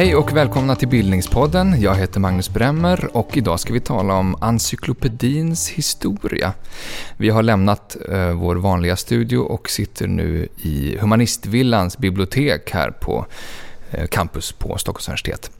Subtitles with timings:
[0.00, 1.80] Hej och välkomna till Bildningspodden.
[1.80, 6.52] Jag heter Magnus Bremmer och idag ska vi tala om encyklopedins historia.
[7.16, 13.26] Vi har lämnat eh, vår vanliga studio och sitter nu i Humanistvillans bibliotek här på
[13.90, 15.50] eh, campus på Stockholms universitet.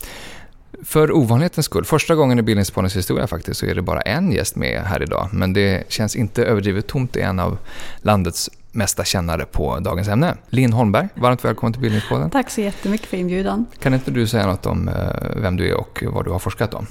[0.84, 4.56] För ovanlighetens skull, första gången i Bildningspoddens historia faktiskt, så är det bara en gäst
[4.56, 5.28] med här idag.
[5.32, 7.58] Men det känns inte överdrivet tomt, är en av
[8.02, 10.36] landets mesta kännare på dagens ämne.
[10.48, 12.30] Linn Holmberg, varmt välkommen till Bildningspodden.
[12.30, 13.66] Tack så jättemycket för inbjudan.
[13.78, 14.94] Kan inte du säga något om eh,
[15.36, 16.86] vem du är och vad du har forskat om?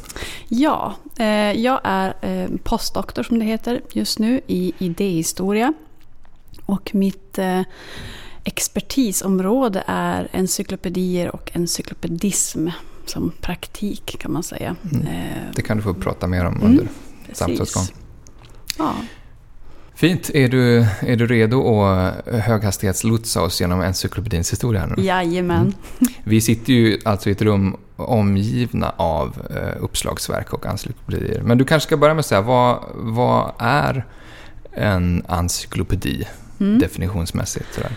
[0.47, 5.73] Ja, eh, jag är eh, postdoktor som det heter just nu i idéhistoria.
[6.65, 7.39] Och mitt
[8.43, 12.67] expertisområde är encyklopedier och encyklopedism
[13.09, 14.75] som praktik kan man säga.
[14.91, 15.05] Mm.
[15.55, 16.93] Det kan du få prata mer om under mm,
[17.33, 17.83] samtalsgång.
[18.77, 18.93] Ja.
[19.95, 20.29] Fint.
[20.33, 24.85] Är du, är du redo att höghastighetslotsa oss genom encyklopedins historia?
[24.85, 25.03] Nu?
[25.03, 25.61] Jajamän.
[25.61, 26.13] Mm.
[26.23, 31.41] Vi sitter ju alltså i ett rum omgivna av eh, uppslagsverk och encyklopedier.
[31.41, 34.05] Men du kanske ska börja med att säga, vad, vad är
[34.71, 36.27] en encyklopedi
[36.59, 36.79] mm.
[36.79, 37.73] definitionsmässigt?
[37.73, 37.91] Sådär?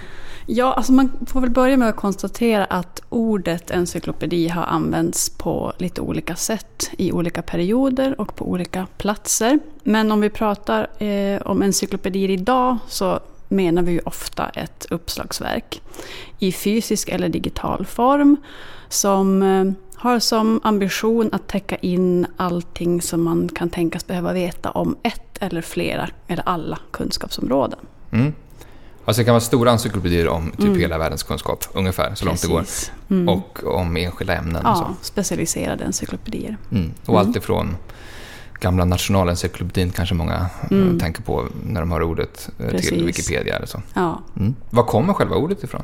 [0.55, 5.73] Ja, alltså man får väl börja med att konstatera att ordet encyklopedi har använts på
[5.79, 9.59] lite olika sätt i olika perioder och på olika platser.
[9.83, 15.83] Men om vi pratar eh, om encyklopedier idag så menar vi ju ofta ett uppslagsverk
[16.39, 18.37] i fysisk eller digital form
[18.89, 24.71] som eh, har som ambition att täcka in allting som man kan tänkas behöva veta
[24.71, 27.79] om ett eller flera eller alla kunskapsområden.
[28.11, 28.33] Mm.
[29.05, 30.81] Alltså det kan vara stora encyklopedier om typ mm.
[30.81, 32.49] hela världens kunskap, ungefär, så Precis.
[32.49, 32.69] långt
[33.09, 33.19] det går.
[33.21, 33.29] Mm.
[33.29, 34.63] Och om enskilda ämnen.
[34.65, 34.95] Ja, och så.
[35.03, 36.57] specialiserade encyklopedier.
[36.71, 36.93] Mm.
[37.07, 37.77] Och allt ifrån
[38.63, 40.99] gamla nationalencyklopedin kanske många eh, mm.
[40.99, 42.89] tänker på när de har ordet eh, Precis.
[42.89, 43.57] till Wikipedia.
[43.57, 43.83] Eller så.
[43.95, 44.23] Ja.
[44.37, 44.55] Mm.
[44.71, 45.83] Var kommer själva ordet ifrån?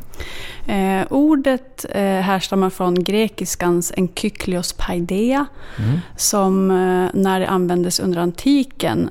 [0.67, 5.47] Eh, ordet eh, härstammar från grekiskans enkyklios paideia
[5.79, 5.99] mm.
[6.17, 9.11] som eh, när det användes under antiken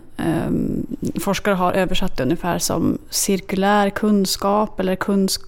[1.19, 5.41] forskare har översatt det ungefär som cirkulär kunskap eller kunsk,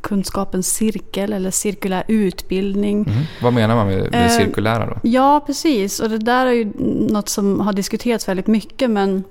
[0.00, 3.04] kunskapens cirkel eller cirkulär utbildning.
[3.04, 3.22] Mm.
[3.42, 4.96] Vad menar man med det cirkulära då?
[5.02, 6.00] Ja, precis.
[6.00, 6.72] Och det där är ju
[7.08, 9.24] något som har diskuterats väldigt mycket men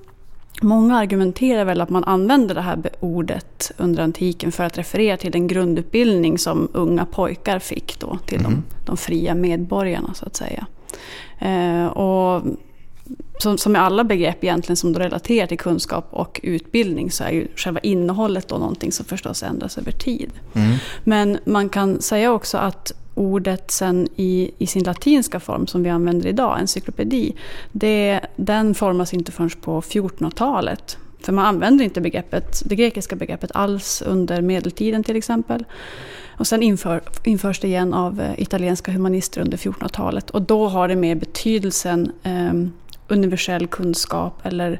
[0.64, 5.32] Många argumenterar väl att man använder det här ordet under antiken för att referera till
[5.32, 8.52] den grundutbildning som unga pojkar fick då till mm.
[8.52, 8.64] de, mhm.
[8.86, 10.66] de, fria medborgarna så att säga.
[11.40, 12.44] Eh, och
[13.42, 17.48] som, som med alla begrepp egentligen som relaterar till kunskap och utbildning så är ju
[17.56, 20.32] själva innehållet då någonting som förstås ändras över tid.
[20.54, 20.78] Mm.
[21.04, 25.90] Men man kan säga också att ordet sen i, i sin latinska form som vi
[25.90, 27.36] använder idag, encyklopedi,
[27.72, 30.98] det, den formas inte förrän på 1400-talet.
[31.22, 35.66] För man använder inte begreppet, det grekiska begreppet alls under medeltiden till exempel.
[36.42, 40.30] Och sen inför, införs det igen av eh, italienska humanister under 1400-talet.
[40.30, 42.54] Och då har det mer betydelsen eh,
[43.12, 44.80] universell kunskap eller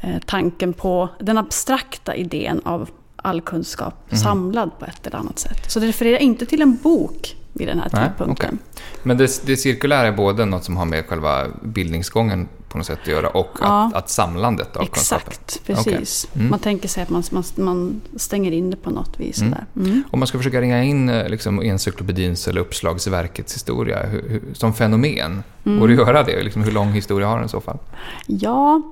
[0.00, 4.18] eh, tanken på den abstrakta idén av all kunskap mm.
[4.18, 5.70] samlad på ett eller annat sätt.
[5.70, 8.48] Så det refererar inte till en bok vid den här tidpunkten.
[8.48, 8.84] Okay.
[9.02, 12.98] Men det, det cirkulära är både något som har med själva bildningsgången på något sätt
[13.02, 13.86] att göra och ja.
[13.86, 15.32] att, att samlandet av Exakt, kunskapen?
[15.46, 16.24] Exakt, precis.
[16.30, 16.40] Okay.
[16.40, 16.50] Mm.
[16.50, 19.40] Man tänker sig att man, man, man, stänger in det på något vis.
[19.40, 19.54] Mm.
[19.76, 20.02] Mm.
[20.10, 24.74] Om man ska försöka ringa in eh, liksom, encyklopedins eller uppslagsverkets historia hur, hur, som
[24.74, 25.80] fenomen, mm.
[25.80, 26.42] går det att göra det?
[26.42, 27.78] Liksom, hur lång historia har den i så fall?
[28.26, 28.82] Ja,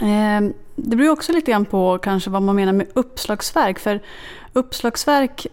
[0.00, 3.78] eh, det beror också lite grann på kanske vad man menar med uppslagsverk.
[3.78, 4.00] För
[4.52, 5.46] uppslagsverk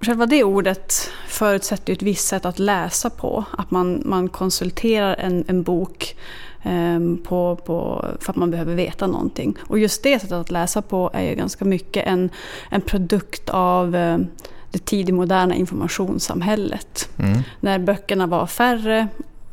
[0.00, 3.44] Själva det ordet förutsätter ett visst sätt att läsa på.
[3.50, 6.16] Att man, man konsulterar en, en bok
[6.64, 9.56] um, på, på, för att man behöver veta någonting.
[9.60, 12.30] Och just det sättet att läsa på är ju ganska mycket en,
[12.70, 14.26] en produkt av um,
[14.70, 17.08] det tidigmoderna informationssamhället.
[17.18, 17.42] Mm.
[17.60, 19.06] När böckerna var färre Eh,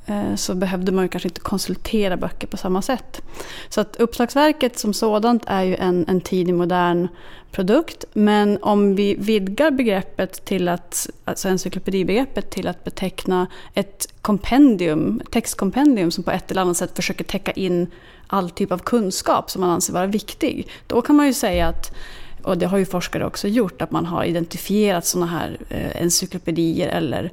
[0.05, 3.21] Eh, så behövde man ju kanske inte konsultera böcker på samma sätt.
[3.69, 7.07] Så att uppslagsverket som sådant är ju en, en tidig modern
[7.51, 8.05] produkt.
[8.13, 15.31] Men om vi vidgar begreppet till att, alltså encyklopedibegreppet till att beteckna ett kompendium, ett
[15.31, 17.87] textkompendium som på ett eller annat sätt försöker täcka in
[18.27, 20.67] all typ av kunskap som man anser vara viktig.
[20.87, 21.95] Då kan man ju säga att
[22.43, 26.87] och det har ju forskare också gjort, att man har identifierat sådana här eh, encyklopedier
[26.87, 27.31] eller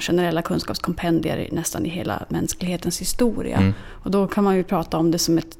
[0.00, 3.56] generella kunskapskompendier nästan i hela mänsklighetens historia.
[3.56, 3.74] Mm.
[3.86, 5.56] Och då kan man ju prata om det som ett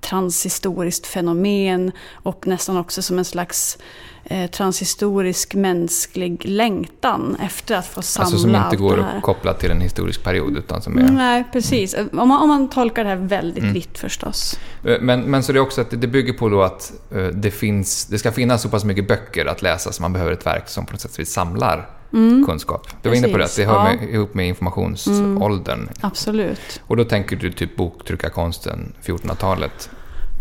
[0.00, 3.78] transhistoriskt fenomen och nästan också som en slags
[4.24, 9.70] eh, transhistorisk mänsklig längtan efter att få samla Alltså som inte går att koppla till
[9.70, 11.02] en historisk period utan som är...
[11.02, 11.94] Nej, precis.
[11.94, 12.18] Mm.
[12.18, 13.74] Om, man, om man tolkar det här väldigt mm.
[13.74, 14.58] vitt förstås.
[14.84, 17.50] Eh, men, men så det är också att det bygger på då att uh, det,
[17.50, 20.68] finns, det ska finnas så pass mycket böcker att läsa så man behöver ett verk
[20.68, 22.44] som på något sätt samlar mm.
[22.46, 22.86] kunskap.
[23.02, 25.80] Du var inne på det, att det hör med, ihop med informationsåldern.
[25.80, 25.94] Mm.
[26.00, 26.80] Absolut.
[26.86, 29.90] Och då tänker du typ boktryckarkonsten, 1400-talet?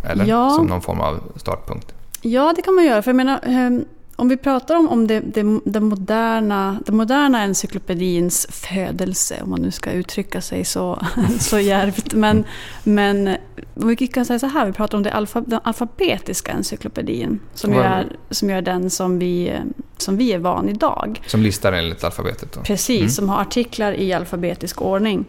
[0.04, 0.26] Eller?
[0.26, 0.50] Ja.
[0.50, 1.94] Som någon form av startpunkt?
[2.22, 3.02] Ja, det kan man göra.
[3.02, 3.86] För jag menar, ehm,
[4.24, 9.62] om vi pratar om, om det, det, det, moderna, det moderna encyklopedins födelse, om man
[9.62, 11.06] nu ska uttrycka sig så,
[11.40, 12.14] så djärvt.
[12.14, 12.46] Men,
[12.84, 13.38] men
[13.74, 17.40] vi kan säga så här, vi pratar om det alfa, den alfabetiska encyklopedin.
[17.54, 19.60] Som, är, som är den som vi,
[19.98, 21.22] som vi är van idag.
[21.28, 22.54] Som listar enligt alfabetet?
[22.54, 22.62] Då.
[22.62, 23.10] Precis, mm.
[23.10, 25.26] som har artiklar i alfabetisk ordning.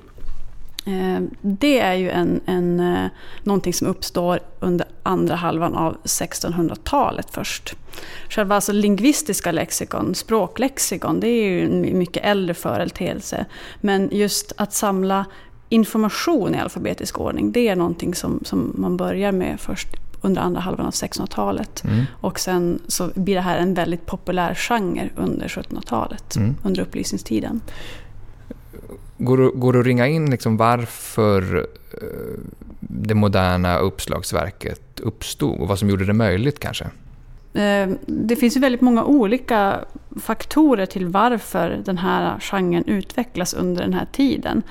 [0.87, 3.11] Eh, det är ju en, en, eh,
[3.43, 7.77] någonting som uppstår under andra halvan av 1600-talet först.
[8.29, 13.45] Själva alltså lingvistiska lexikon, språklexikon, det är ju en mycket äldre företeelse.
[13.81, 15.25] Men just att samla
[15.69, 19.89] information i alfabetisk ordning, det är någonting som, som man börjar med först
[20.21, 21.85] under andra halvan av 1600-talet.
[21.85, 22.05] Mm.
[22.21, 26.57] Och sen så blir det här en väldigt populär genre under 1700-talet, mm.
[26.63, 27.61] under upplysningstiden.
[29.19, 32.41] Går, går det att ringa in liksom varför eh,
[32.81, 36.87] det moderna uppslagsverket uppstod och vad som gjorde det möjligt kanske?
[37.55, 39.85] Eh, det finns ju väldigt många olika
[40.21, 44.63] faktorer till varför den här genren utvecklas under den här tiden.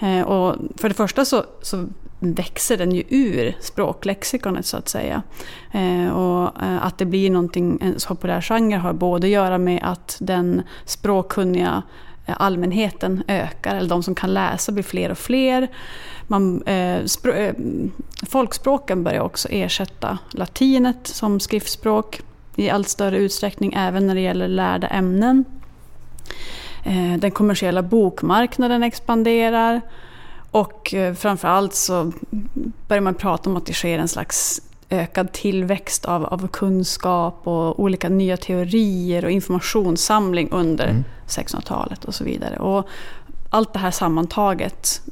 [0.00, 1.86] Eh, och för det första så, så
[2.18, 5.22] växer den ju ur språklexikonet så att säga.
[5.72, 6.50] Eh, och
[6.80, 10.62] att det blir någonting, en så populär genre har både att göra med att den
[10.84, 11.82] språkkunniga
[12.26, 15.68] allmänheten ökar, eller de som kan läsa blir fler och fler.
[16.26, 16.96] Man, eh,
[17.34, 17.54] eh,
[18.26, 22.20] folkspråken börjar också ersätta latinet som skriftspråk
[22.56, 25.44] i allt större utsträckning, även när det gäller lärda ämnen.
[26.84, 29.80] Eh, den kommersiella bokmarknaden expanderar
[30.50, 32.12] och eh, framförallt så
[32.88, 37.80] börjar man prata om att det sker en slags ökad tillväxt av, av kunskap och
[37.80, 41.04] olika nya teorier och informationssamling under mm.
[41.26, 42.56] 1600-talet och så vidare.
[42.56, 42.88] Och
[43.50, 45.02] allt det här sammantaget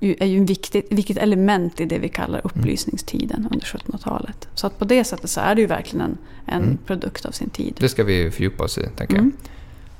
[0.00, 2.42] är ju viktigt, viktigt element i det vi kallar mm.
[2.44, 4.48] upplysningstiden under 1700-talet.
[4.54, 6.78] Så att på det sättet så är det ju verkligen en, en mm.
[6.86, 7.76] produkt av sin tid.
[7.78, 9.32] Det ska vi fördjupa oss i, tänker mm.
[9.40, 9.50] jag.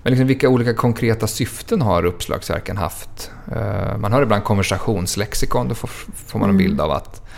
[0.02, 3.30] Men liksom, vilka olika konkreta syften har uppslagsverken haft?
[3.48, 5.88] Uh, man hör ibland konversationslexikon, då får,
[6.26, 6.66] får man en mm.
[6.66, 7.28] bild av att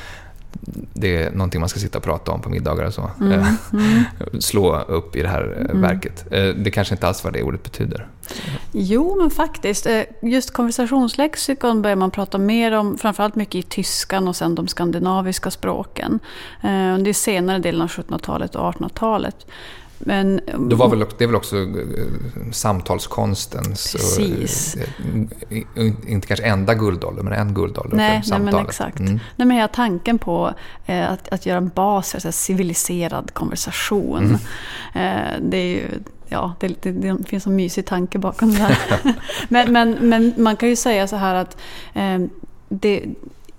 [0.93, 3.11] det är någonting man ska sitta och prata om på middagar och så.
[3.21, 4.05] Mm, eh, mm.
[4.41, 5.81] Slå upp i det här eh, mm.
[5.81, 6.25] verket.
[6.31, 8.06] Eh, det kanske inte alls vad det ordet betyder.
[8.73, 9.87] Jo, men faktiskt.
[10.23, 15.51] Just konversationslexikon börjar man prata mer om, framförallt mycket i tyskan och sen de skandinaviska
[15.51, 16.21] språken.
[16.61, 16.69] Det
[17.11, 19.47] är senare delen av 1700-talet och 1800-talet.
[19.99, 21.67] Men, Då var väl, det är väl också eh,
[22.52, 23.93] samtalskonstens...
[23.93, 24.76] Precis.
[24.76, 28.52] Och, inte kanske enda guldålder, men en guldålder nej, för samtalet.
[28.52, 28.99] Nej, men exakt.
[28.99, 29.12] Mm.
[29.12, 30.55] Nej, men hela tanken på
[30.87, 34.38] eh, att, att göra en bas för så civiliserad konversation.
[34.94, 35.25] Mm.
[35.25, 35.88] Eh, det är ju...
[36.29, 38.79] Ja, det, det, det, finns en mysig tanke bakom det här.
[39.49, 41.56] men, men, men man kan ju säga så här att
[41.94, 42.19] eh,
[42.69, 43.05] det,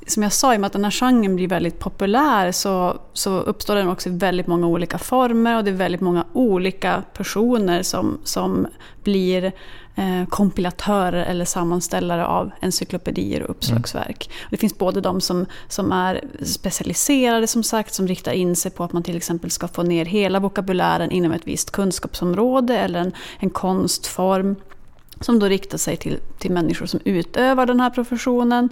[0.07, 3.39] som jag sa, i och med att den här genren blir väldigt populär så, så
[3.39, 7.83] uppstår den också i väldigt många olika former och det är väldigt många olika personer
[7.83, 8.67] som, som
[9.03, 9.51] blir
[9.95, 14.27] eh, kompilatörer eller sammanställare av encyklopedier och uppslagsverk.
[14.27, 14.47] Mm.
[14.49, 18.83] Det finns både de som, som är specialiserade som sagt, som riktar in sig på
[18.83, 23.11] att man till exempel ska få ner hela vokabulären inom ett visst kunskapsområde eller en,
[23.39, 24.55] en konstform
[25.21, 28.69] som då riktar sig till, till människor som utövar den här professionen.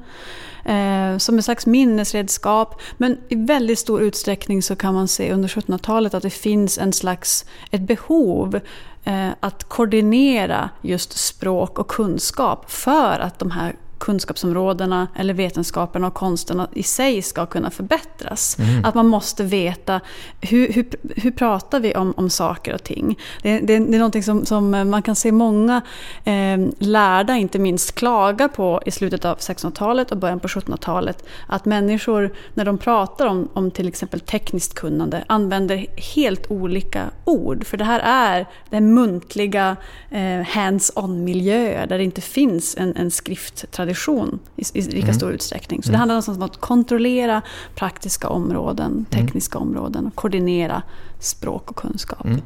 [0.65, 2.81] Eh, som en slags minnesredskap.
[2.97, 6.93] Men i väldigt stor utsträckning så kan man se under 1700-talet att det finns en
[6.93, 8.59] slags, ett behov
[9.03, 16.13] eh, att koordinera just språk och kunskap för att de här kunskapsområdena eller vetenskaperna och
[16.13, 18.59] konsterna i sig ska kunna förbättras.
[18.59, 18.85] Mm.
[18.85, 20.01] Att man måste veta
[20.41, 23.19] hur, hur, hur pratar vi om, om saker och ting.
[23.41, 25.81] Det, det, det är någonting som, som man kan se många
[26.23, 31.25] eh, lärda, inte minst, klaga på i slutet av 1600-talet och början på 1700-talet.
[31.47, 37.65] Att människor, när de pratar om, om till exempel tekniskt kunnande, använder helt olika ord.
[37.65, 39.75] För det här är den muntliga
[40.09, 45.13] eh, hands-on-miljöer där det inte finns en, en skrifttradition tradition i, i lika mm.
[45.13, 45.83] stor utsträckning.
[45.83, 45.93] Så mm.
[45.93, 47.41] det handlar om att kontrollera
[47.75, 49.05] praktiska områden, mm.
[49.05, 49.67] tekniska mm.
[49.67, 50.83] områden och koordinera
[51.19, 52.25] språk och kunskap.
[52.25, 52.41] Mm.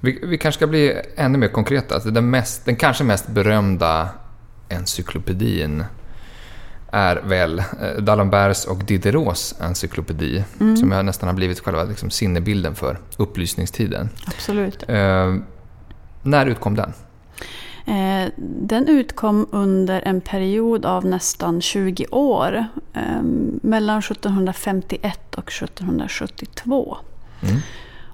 [0.00, 1.94] Vi, vi, kanske ska bli ännu mer konkreta.
[1.94, 4.08] Alltså den, mest, den kanske mest berömda
[4.68, 5.84] encyklopedin
[6.92, 7.64] är väl eh,
[7.98, 10.76] D'Alemberts och Diderots encyklopedi, mm.
[10.76, 14.08] som jag nästan har blivit själva liksom, sinnebilden för upplysningstiden.
[14.26, 14.84] Absolut.
[14.88, 15.36] Eh,
[16.22, 16.92] när utkom den?
[17.84, 22.66] Eh, den utkom under en period av nästan 20 år.
[22.92, 23.22] Eh,
[23.62, 26.96] mellan 1751 och 1772.
[27.42, 27.60] Mm.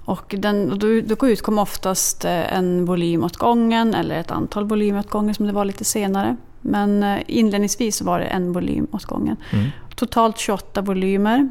[0.05, 4.99] Och den, då, då utkom oftast eh, en volym åt gången eller ett antal volymer
[4.99, 6.35] åt gången som det var lite senare.
[6.61, 9.37] Men inledningsvis var det en volym åt gången.
[9.51, 9.69] Mm.
[9.95, 11.49] Totalt 28 volymer.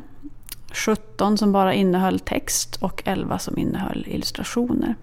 [0.72, 4.94] 17 som bara innehöll text och 11 som innehöll illustrationer.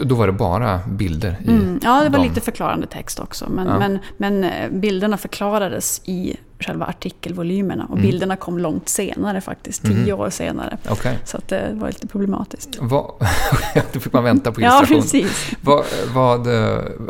[0.00, 1.36] Då var det bara bilder?
[1.44, 1.80] I mm.
[1.82, 2.28] Ja, det var dem.
[2.28, 3.50] lite förklarande text också.
[3.50, 3.78] Men, ja.
[3.78, 7.84] men, men eh, bilderna förklarades i själva artikelvolymerna.
[7.84, 8.02] Och mm.
[8.02, 10.20] bilderna kom långt senare faktiskt, tio mm.
[10.20, 10.78] år senare.
[10.90, 11.16] Okay.
[11.24, 12.78] Så att det var lite problematiskt.
[12.80, 13.10] Vad,
[13.92, 14.96] då fick man vänta på illustration.
[14.96, 15.50] ja, precis.
[15.60, 16.48] Vad, vad,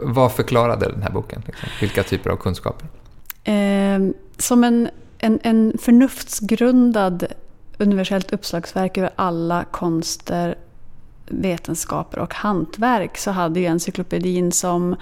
[0.02, 1.42] vad förklarade den här boken?
[1.46, 1.68] Liksom?
[1.80, 2.88] Vilka typer av kunskaper?
[3.44, 3.98] Eh,
[4.38, 4.88] som en,
[5.18, 7.26] en, en förnuftsgrundad
[7.78, 10.54] universellt uppslagsverk över alla konster
[11.26, 14.96] vetenskaper och hantverk så hade ju encyklopedin som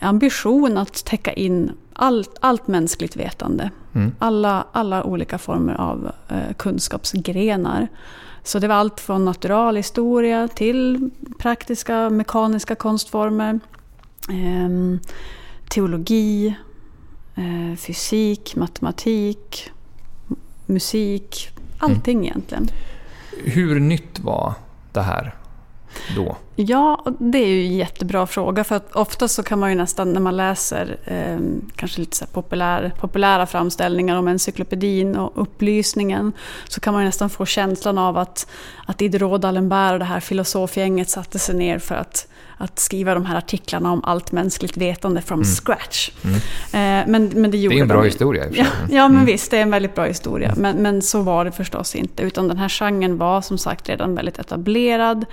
[0.00, 3.70] ambition att täcka in allt, allt mänskligt vetande.
[3.94, 4.12] Mm.
[4.18, 7.88] Alla, alla olika former av eh, kunskapsgrenar.
[8.42, 13.60] Så det var allt från naturalhistoria till praktiska mekaniska konstformer,
[14.28, 15.00] eh,
[15.68, 16.56] teologi,
[17.34, 19.70] eh, fysik, matematik,
[20.66, 21.50] musik.
[21.78, 22.24] Allting mm.
[22.24, 22.68] egentligen.
[23.44, 24.54] Hur nytt var
[24.92, 25.34] det här
[26.16, 26.36] då?
[26.56, 28.64] Ja, det är ju en jättebra fråga.
[28.64, 31.38] För att ofta så kan man ju nästan när man läser eh,
[31.76, 36.32] kanske lite så populär, populära framställningar om encyklopedin och upplysningen
[36.68, 38.46] så kan man ju nästan få känslan av att,
[38.86, 42.28] att Diderot, D'Alembert och det här filosofgänget satte sig ner för att
[42.58, 45.44] att skriva de här artiklarna om allt mänskligt vetande from mm.
[45.44, 46.10] scratch.
[46.24, 46.36] Mm.
[46.36, 48.06] Eh, men, men det, gjorde det är en bra de.
[48.06, 48.44] historia.
[48.52, 49.24] Ja, ja, men mm.
[49.26, 50.54] visst, det är en väldigt bra historia.
[50.56, 52.22] Men, men så var det förstås inte.
[52.22, 55.26] Utan den här genren var som sagt redan väldigt etablerad.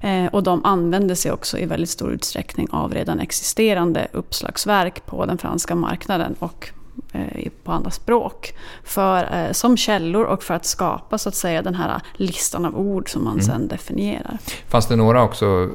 [0.00, 5.26] Eh, och de använde sig också i väldigt stor utsträckning av redan existerande uppslagsverk på
[5.26, 6.34] den franska marknaden.
[6.38, 6.70] Och
[7.64, 8.54] på andra språk.
[8.84, 12.78] För, eh, som källor och för att skapa så att säga den här listan av
[12.78, 13.44] ord som man mm.
[13.44, 14.38] sen definierar.
[14.68, 15.70] Fanns det några också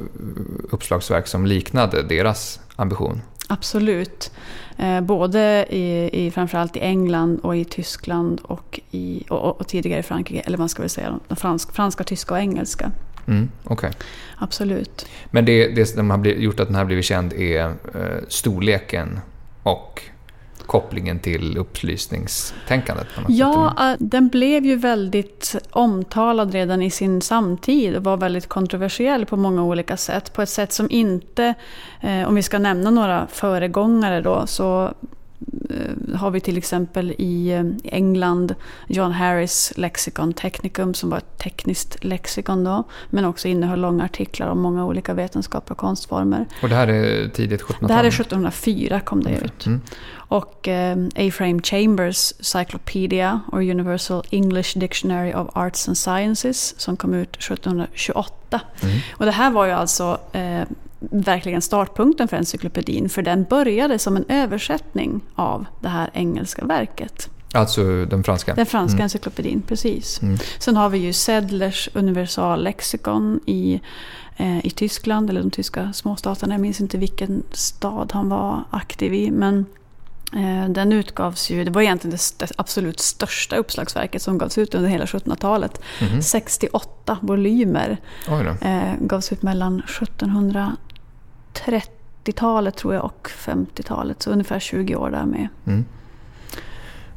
[0.70, 3.22] uppslagsverk som liknade deras ambition?
[3.48, 4.32] Absolut.
[4.78, 10.00] Eh, både i, i, framförallt i England och i Tyskland och, i, och, och tidigare
[10.00, 10.42] i Frankrike.
[10.46, 11.36] Eller man ska väl säga de
[11.74, 12.92] franska, tyska och engelska.
[13.28, 13.92] Mm, okay.
[14.38, 15.06] Absolut.
[15.32, 19.20] Men det, det som har gjort att den här blivit känd är eh, storleken
[19.64, 20.02] och
[20.68, 23.08] kopplingen till upplysningstänkandet?
[23.28, 24.02] ja, sätt.
[24.02, 29.38] Eh, den blev ju väldigt omtalad redan i sin samtid och var väldigt kontroversiell på
[29.38, 30.34] många olika sätt.
[30.34, 31.54] På ett sätt som inte,
[32.02, 34.94] eh, om vi ska nämna några föregångare då, så
[36.16, 38.56] har vi till exempel i eh, England
[38.88, 42.84] John Harris Lexicon Technicum som var ett tekniskt lexikon då.
[43.10, 46.46] Men också innehöll långa artiklar om många olika vetenskaper och konstformer.
[46.62, 47.88] Och det här är tidigt 1700-tal?
[47.88, 49.66] Det här är 1704 kom det ut.
[49.66, 49.82] Mm.
[50.14, 57.14] Och eh, A-Frame Chambers Cyclopedia och Universal English Dictionary of Arts and Sciences som kom
[57.14, 58.62] ut 1728.
[58.82, 59.00] Mm.
[59.12, 60.64] Och det här var ju alltså eh,
[61.00, 63.10] verkligen startpunkten för encyklopedin.
[63.10, 67.30] För den började som en översättning av det här engelska verket.
[67.54, 68.56] Alltså den franska?
[68.56, 69.04] Den franska mm.
[69.04, 70.22] encyklopedin, precis.
[70.22, 70.38] Mm.
[70.60, 73.82] Sen har vi ju Sedlers universallexikon i,
[74.38, 76.54] eh, i Tyskland, eller de tyska småstaterna.
[76.54, 79.32] Jag minns inte vilken stad han var aktiv i.
[79.32, 79.66] Men
[80.34, 84.90] eh, den utgavs ju, det var egentligen det absolut största uppslagsverket som gavs ut under
[84.90, 85.82] hela 1700-talet.
[86.00, 86.22] Mm.
[86.22, 87.98] 68 volymer
[88.62, 90.76] eh, gavs ut mellan 1700
[91.66, 94.22] 30-talet tror jag och 50-talet.
[94.22, 95.48] Så ungefär 20 år där med.
[95.66, 95.86] Mm.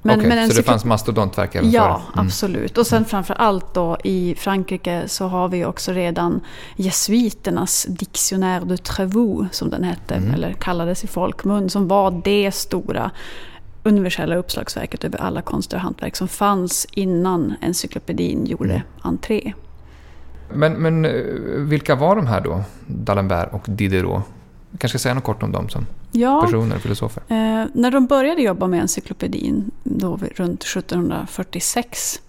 [0.02, 2.26] Men, okay, men så det fanns mastodontverk även Ja, mm.
[2.26, 2.78] absolut.
[2.78, 6.40] Och sen framför allt då i Frankrike så har vi också redan
[6.76, 10.35] jesuiternas Dictionnaire de Trevoux som den hette, mm.
[10.35, 13.11] eller kallades i folkmun, som var det stora
[13.82, 18.82] universella uppslagsverket över alla konster och hantverk som fanns innan encyklopedin gjorde mm.
[19.02, 19.52] entré.
[20.52, 21.12] Men, men eh,
[21.57, 22.62] vilka var de här då?
[22.87, 24.23] D'Alembert och Diderot?
[24.71, 27.23] Vi kanske ska säga något kort om dem som ja, personer och filosofer.
[27.28, 32.21] Eh, när de började jobba med encyklopedin, då runt 1746,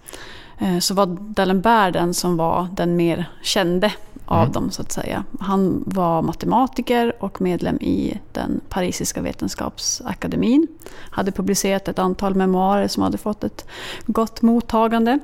[0.58, 3.92] eh, så var D'Alembert den som var den mer kände
[4.24, 4.52] av mm.
[4.52, 5.24] dem så att säga.
[5.40, 10.66] Han var matematiker och medlem i den parisiska vetenskapsakademin.
[11.10, 13.66] Hade publicerat ett antal memoarer som hade fått ett
[14.06, 15.18] gott mottagande.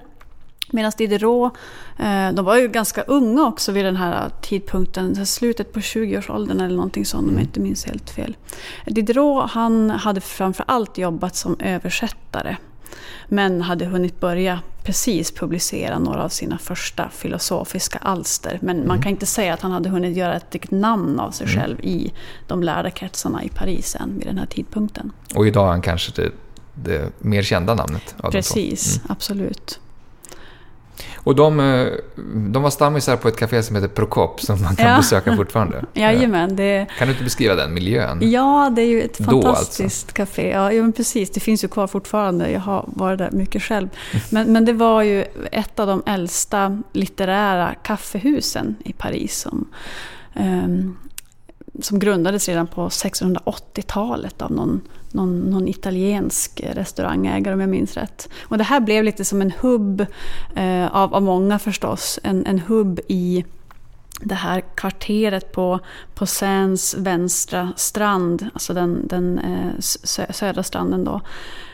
[0.73, 1.53] Medan Diderot,
[1.99, 6.77] eh, de var ju ganska unga också vid den här tidpunkten, slutet på 20-årsåldern eller
[6.77, 8.37] någonting sånt om jag inte minns helt fel.
[8.87, 12.57] Diderot han hade framför allt jobbat som översättare.
[13.29, 18.59] Men hade hunnit börja precis publicera några av sina första filosofiska alster.
[18.63, 18.89] Men mm.
[18.89, 21.61] man kan inte säga att han hade hunnit göra ett namn av sig mm.
[21.61, 22.13] själv i
[22.47, 25.13] de lärda kretsarna i Paris än vid den här tidpunkten.
[25.35, 26.31] Och idag är han kanske det,
[26.75, 29.07] det mer kända namnet Precis, mm.
[29.09, 29.81] absolut.
[31.17, 31.87] Och de, eh,
[32.35, 34.97] de var stammisar på ett café som heter Prokop som man kan ja.
[34.97, 35.85] besöka fortfarande.
[35.95, 36.57] Jajamän.
[36.57, 36.87] Det...
[36.99, 38.31] Kan du inte beskriva den miljön?
[38.31, 40.17] Ja, det är ju ett Då fantastiskt alltså.
[40.17, 40.51] café.
[40.51, 41.31] Ja, ja, men precis.
[41.31, 42.51] Det finns ju kvar fortfarande.
[42.51, 43.89] Jag har varit där mycket själv.
[44.31, 49.69] Men, men det var ju ett av de äldsta litterära kaffehusen i Paris som
[50.35, 50.97] um,
[51.81, 54.81] som grundades redan på 1680-talet av någon,
[55.19, 58.29] någon, någon, italiensk restaurangägare om jag minns rätt.
[58.43, 60.07] Och det här blev lite som en hubb
[60.55, 62.19] eh, av, av många förstås.
[62.23, 63.45] En, en hubb i
[64.21, 65.81] det här kvarteret på,
[66.15, 69.81] på Seines vänstra strand, alltså den, den eh,
[70.31, 71.21] södra stranden då.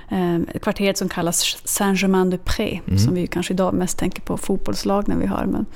[0.08, 2.98] Eh, kvarteret som kallas Saint-Germain-de-Pré, mm.
[2.98, 5.46] som vi kanske idag mest tänker på fotbollslag när vi hör.
[5.46, 5.66] Men,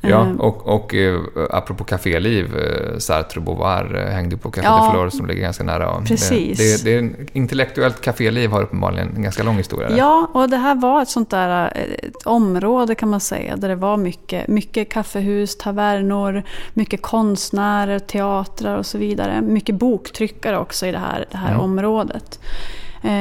[0.00, 0.40] Ja, ehm.
[0.40, 4.90] och, och eh, apropå kaféliv, eh, Sartre och Beauvoir eh, hängde på Café ja, de
[4.92, 6.02] Flore som ligger ganska nära.
[6.06, 6.58] Precis.
[6.58, 9.88] Det, det, det intellektuellt kaféliv har uppenbarligen en ganska lång historia.
[9.88, 9.96] Där.
[9.96, 13.74] Ja, och det här var ett sånt där ett område kan man säga, där det
[13.74, 16.42] var mycket, mycket kaffehus, tavernor,
[16.74, 19.40] mycket konstnärer, teatrar och så vidare.
[19.40, 21.60] Mycket boktryckare också i det här, det här mm.
[21.60, 22.40] området.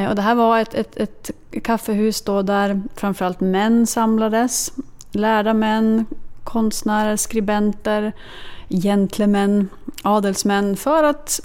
[0.09, 1.31] Och det här var ett, ett, ett
[1.63, 4.71] kaffehus då där framförallt män samlades.
[5.12, 6.05] Lärda män,
[6.50, 8.13] konstnärer, skribenter,
[8.70, 9.70] gentlemän,
[10.01, 11.39] adelsmän för att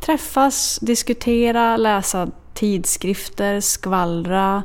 [0.00, 4.62] träffas, diskutera, läsa tidskrifter, skvallra,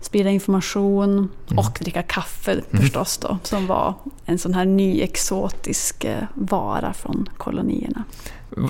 [0.00, 1.58] sprida information mm.
[1.58, 2.64] och dricka kaffe mm.
[2.70, 8.04] förstås då, som var en sån här ny exotisk eh, vara från kolonierna.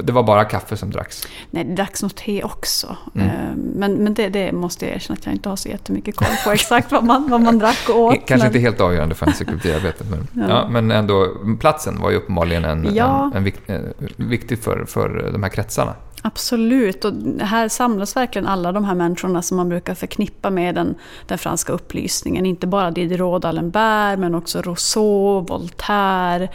[0.02, 1.28] Det var bara kaffe som dracks?
[1.50, 2.97] Nej, det dracks nog te också.
[3.14, 3.28] Mm.
[3.28, 6.28] Eh, men, men det, det, måste jag erkänna att jag inte har så jättemycket koll
[6.45, 8.14] på exakt vad man, vad man drack och åt.
[8.14, 8.47] Kanske men...
[8.47, 10.49] inte helt avgörande för encyklopediarbetet, men, ja.
[10.49, 10.68] ja.
[10.68, 11.26] men ändå
[11.61, 13.30] platsen var ju uppenbarligen en, ja.
[13.35, 13.75] en, en,
[14.16, 15.95] en, viktig för, för de här kretsarna.
[16.23, 20.95] Absolut, och här samlas verkligen alla de här människorna som man brukar förknippa med den,
[21.26, 22.47] den franska upplysningen.
[22.47, 26.49] Inte bara Diderot d'Alembert, men också Rousseau, Voltaire,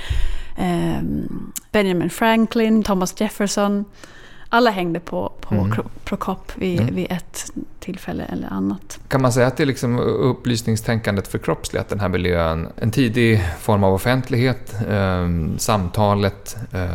[0.58, 1.04] eh,
[1.74, 3.86] Benjamin Franklin, Thomas Jefferson.
[4.50, 5.72] Alla hängde på, på mm.
[6.04, 6.96] Prokop vid, mm.
[6.96, 7.52] vid ett
[7.84, 9.00] tillfälle eller annat.
[9.08, 12.68] Kan man säga att det är liksom upplysningstänkandet förkroppsligat den här miljön?
[12.76, 16.90] En tidig form av offentlighet, eh, samtalet eh,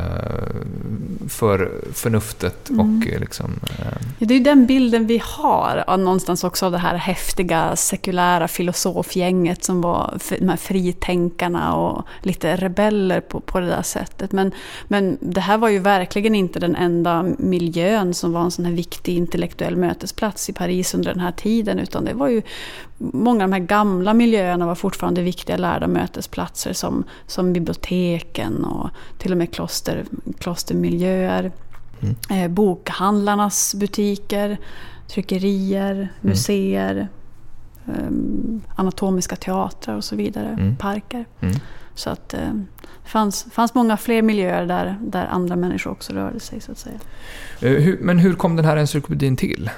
[1.28, 2.80] för förnuftet mm.
[2.80, 3.50] och eh, liksom...
[3.78, 3.86] Eh.
[4.18, 8.48] Ja, det är ju den bilden vi har någonstans också av det här häftiga sekulära
[8.48, 14.32] filosofgänget som var de här fritänkarna och lite rebeller på, på det där sättet.
[14.32, 14.52] Men,
[14.88, 18.72] men det här var ju verkligen inte den enda miljön som var en sån här
[18.72, 21.78] viktig intellektuell mötesplats i Paris under den här tiden.
[21.78, 22.42] Utan det var ju
[22.98, 28.90] många av de här gamla miljöerna var fortfarande viktiga lärda mötesplatser som, som biblioteken och
[29.18, 30.04] till och med kloster,
[30.38, 31.52] klostermiljöer.
[32.00, 32.14] Mm.
[32.30, 34.58] Eh, bokhandlarnas butiker,
[35.08, 36.08] tryckerier, mm.
[36.20, 37.08] museer,
[37.86, 38.10] eh,
[38.76, 40.76] anatomiska teatrar och så vidare, mm.
[40.76, 41.24] parker.
[41.40, 41.54] Mm.
[41.94, 42.54] Så att eh,
[43.02, 46.78] det fanns, fanns många fler miljöer där, där andra människor också rörde sig så att
[46.78, 46.98] säga.
[48.00, 49.70] Men hur kom den här encyklopedin till?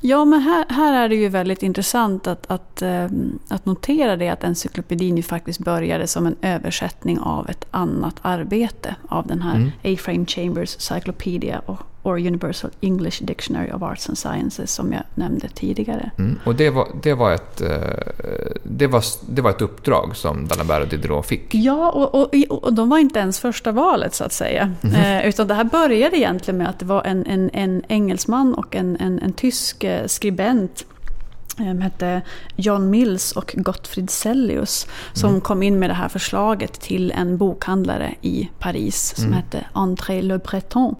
[0.00, 4.28] Ja, men här, här är det ju väldigt intressant att, att, ehm, att notera det
[4.28, 9.56] att encyklopedin ju faktiskt började som en översättning av ett annat arbete av den här
[9.56, 9.70] mm.
[9.84, 15.48] A-Frame Chambers Cyclopedia och or Universal English Dictionary of Arts and Sciences som jag nämnde
[15.48, 16.10] tidigare.
[16.18, 16.38] Mm.
[16.44, 17.70] Och det var, det, var ett, eh,
[18.62, 21.54] det, var, det var ett uppdrag som D'Alembert och Diderot fick?
[21.54, 22.34] Ja, och, och,
[22.64, 24.74] och de var inte ens första valet så att säga.
[24.82, 25.20] Mm.
[25.20, 28.76] Eh, utan det här började egentligen med att det var en, en, en engelsman och
[28.76, 30.86] en, en, en tysk eh, skribent
[31.60, 32.22] hette
[32.56, 35.40] John Mills och Gottfried Sellius som mm.
[35.40, 39.36] kom in med det här förslaget till en bokhandlare i Paris som mm.
[39.36, 40.94] hette André Le Breton.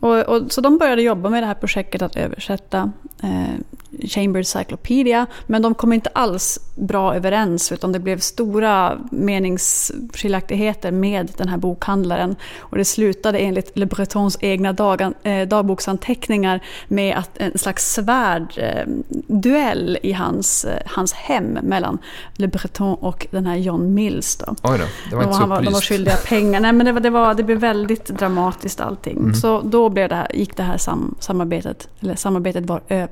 [0.00, 3.60] Och, och, så de började jobba med det här projektet att översätta eh,
[4.04, 5.26] Chambers Cyclopedia.
[5.46, 11.56] Men de kom inte alls bra överens utan det blev stora meningsskiljaktigheter med den här
[11.56, 12.36] bokhandlaren.
[12.58, 19.98] Och det slutade enligt Le Bretons egna dagan, eh, dagboksanteckningar med att en slags svärdduell
[20.02, 21.98] eh, i hans, eh, hans hem mellan
[22.34, 24.36] Le Breton och den här John Mills.
[24.36, 24.54] Då.
[24.62, 26.60] Oj då, det var inte så var, De var skyldiga pengar.
[26.60, 29.16] Nej, men det, var, det, var, det blev väldigt dramatiskt allting.
[29.16, 29.34] Mm.
[29.34, 33.05] Så då blev det här, gick det här sam, samarbetet, eller samarbetet var över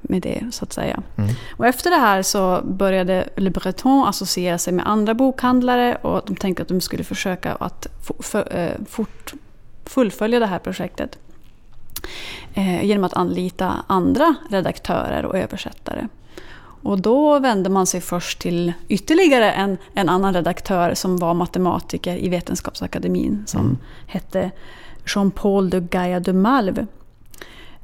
[0.00, 1.02] med det så att säga.
[1.16, 1.34] Mm.
[1.56, 6.36] Och efter det här så började Le Breton associera sig med andra bokhandlare och de
[6.36, 7.86] tänkte att de skulle försöka att
[8.20, 9.34] för, fort,
[9.84, 11.18] fullfölja det här projektet
[12.82, 16.08] genom att anlita andra redaktörer och översättare.
[16.82, 22.16] Och då vände man sig först till ytterligare en, en annan redaktör som var matematiker
[22.16, 23.78] i Vetenskapsakademin som mm.
[24.06, 24.50] hette
[25.06, 26.86] Jean-Paul de Gaia de Malve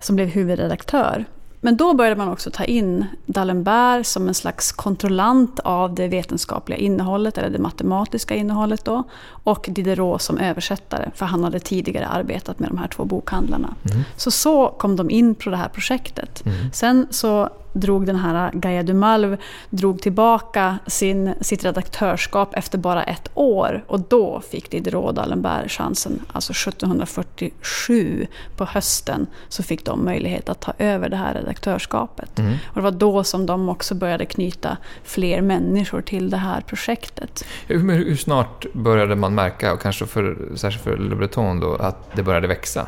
[0.05, 1.25] som blev huvudredaktör.
[1.61, 6.79] Men då började man också ta in D'Alembert som en slags kontrollant av det vetenskapliga
[6.79, 9.03] innehållet, eller det matematiska innehållet då.
[9.27, 13.75] Och Diderot som översättare, för han hade tidigare arbetat med de här två bokhandlarna.
[13.91, 14.05] Mm.
[14.17, 16.47] Så så kom de in på det här projektet.
[16.47, 16.73] Mm.
[16.73, 19.37] Sen så drog den här Gaia Dumalv
[19.71, 23.85] drog tillbaka sin, sitt redaktörskap efter bara ett år.
[23.87, 30.61] Och då fick Diderot D'Alembert chansen, alltså 1747 på hösten, så fick de möjlighet att
[30.61, 32.39] ta över det här redaktörskapet.
[32.39, 32.55] Mm.
[32.67, 37.45] Och det var då som de också började knyta fler människor till det här projektet.
[37.67, 42.17] Hur, hur snart började man märka, och kanske för, särskilt för Le Breton då, att
[42.17, 42.87] det började växa?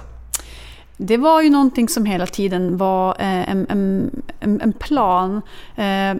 [0.96, 5.42] Det var ju någonting som hela tiden var eh, en, en, en plan.
[5.76, 6.14] Eh,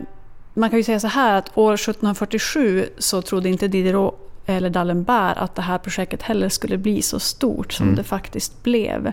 [0.55, 5.35] man kan ju säga så här att år 1747 så trodde inte Diderot eller D'Alembert
[5.37, 7.97] att det här projektet heller skulle bli så stort som mm.
[7.97, 9.13] det faktiskt blev.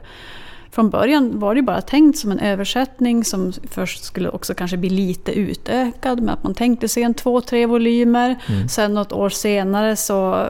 [0.71, 4.89] Från början var det bara tänkt som en översättning som först skulle också kanske bli
[4.89, 8.35] lite utökad med att man tänkte sig en två, tre volymer.
[8.47, 8.69] Mm.
[8.69, 10.47] Sen något år senare så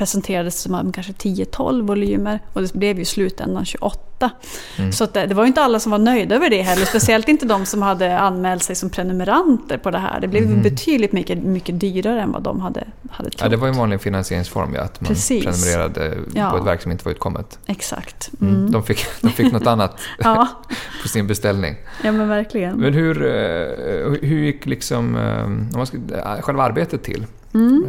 [0.00, 4.30] presenterades som kanske 10-12 volymer och det blev ju i slutändan 28.
[4.78, 4.92] Mm.
[4.92, 7.46] Så det, det, var ju inte alla som var nöjda över det heller, speciellt inte
[7.46, 10.20] de som hade anmält sig som prenumeranter på det här.
[10.20, 10.62] Det blev mm.
[10.62, 13.40] betydligt mycket, mycket dyrare än vad de hade, hade trott.
[13.42, 15.44] Ja, det var ju en vanlig finansieringsform, ja, att man Precis.
[15.44, 16.50] prenumererade ja.
[16.50, 17.58] på ett verk som inte var utkommet.
[17.66, 18.30] Exakt.
[18.40, 18.54] Mm.
[18.54, 18.70] mm.
[18.70, 20.00] De, fick, de fick något annat
[21.02, 21.76] på sin beställning.
[22.02, 22.76] Ja, men verkligen.
[22.76, 25.98] Men hur, eh, hur gick liksom, eh, om man ska,
[26.42, 27.26] själva arbetet till?
[27.54, 27.84] Mm.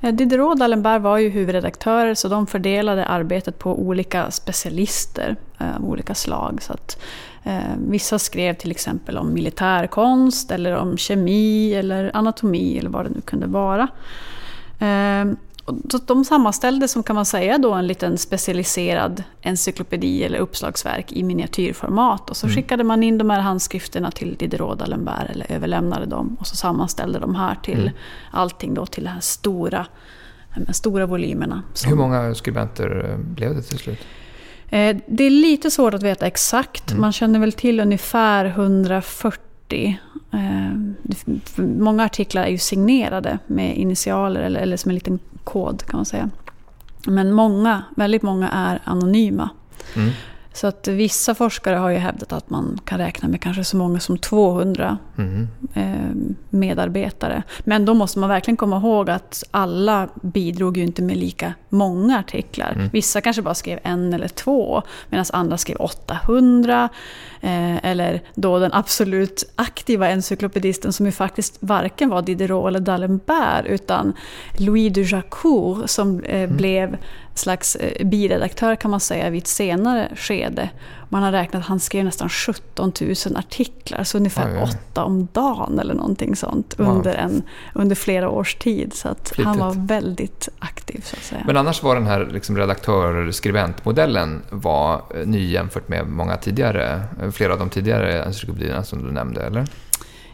[0.00, 5.76] Eh, Diderot och D'Alembert var ju huvudredaktörer så de fördelade arbetet på olika specialister eh,
[5.76, 6.62] av olika slag.
[6.62, 7.02] Så att,
[7.44, 13.10] eh, vissa skrev till exempel om militärkonst eller om kemi eller anatomi eller vad det
[13.10, 13.88] nu kunde vara.
[14.78, 15.24] Eh,
[15.90, 21.22] så de sammanställde som kan man säga då en liten specialiserad encyklopedi eller uppslagsverk i
[21.22, 22.30] miniatyrformat.
[22.30, 22.56] Och så mm.
[22.56, 26.36] skickade man in de här handskrifterna till Diderot D'Alembert eller överlämnade dem.
[26.40, 27.92] Och så sammanställde de här till mm.
[28.30, 29.86] allting då till de här stora,
[30.66, 31.62] de stora volymerna.
[31.86, 33.98] Hur många skribenter eh, blev det till slut?
[34.68, 36.90] Eh, det är lite svårt att veta exakt.
[36.90, 37.00] Mm.
[37.00, 39.98] Man känner väl till ungefär 140
[40.32, 40.48] eh,
[41.56, 46.04] många artiklar är ju signerade med initialer eller, eller som en liten kod kan man
[46.04, 46.30] säga.
[47.06, 49.48] Men många, väldigt många är anonyma.
[49.96, 50.10] Mm.
[50.52, 54.00] Så att vissa forskare har ju hävdat att man kan räkna med kanske så många
[54.00, 55.48] som 200 mm.
[55.74, 57.42] Eh, medarbetare.
[57.64, 62.18] Men då måste man verkligen komma ihåg att alla bidrog ju inte med lika många
[62.18, 62.72] artiklar.
[62.72, 62.88] Mm.
[62.92, 66.88] Vissa kanske bara skrev en eller två, medan andra skrev 800.
[67.40, 73.66] Eh, eller då den absolut aktiva encyklopedisten som ju faktiskt varken var Diderot eller D'Alembert
[73.66, 74.12] utan
[74.58, 76.56] Louis de Jaccourt som eh, mm.
[76.56, 76.96] blev
[77.34, 80.70] slags eh, biredaktör kan man säga vid ett senare skede.
[81.08, 84.62] Man har räknat att han skrev nästan 17 000 artiklar, så ungefär oj.
[84.62, 87.42] åtta om dagen eller någonting sånt under, en,
[87.74, 88.94] under flera års tid.
[88.94, 91.42] Så att han var väldigt aktiv så att säga.
[91.46, 97.30] Men annars var den här liksom redaktör-skribentmodellen var eh, ny jämfört med många tidigare, eh,
[97.30, 99.66] flera av de tidigare encyklopedierna som du nämnde, eller?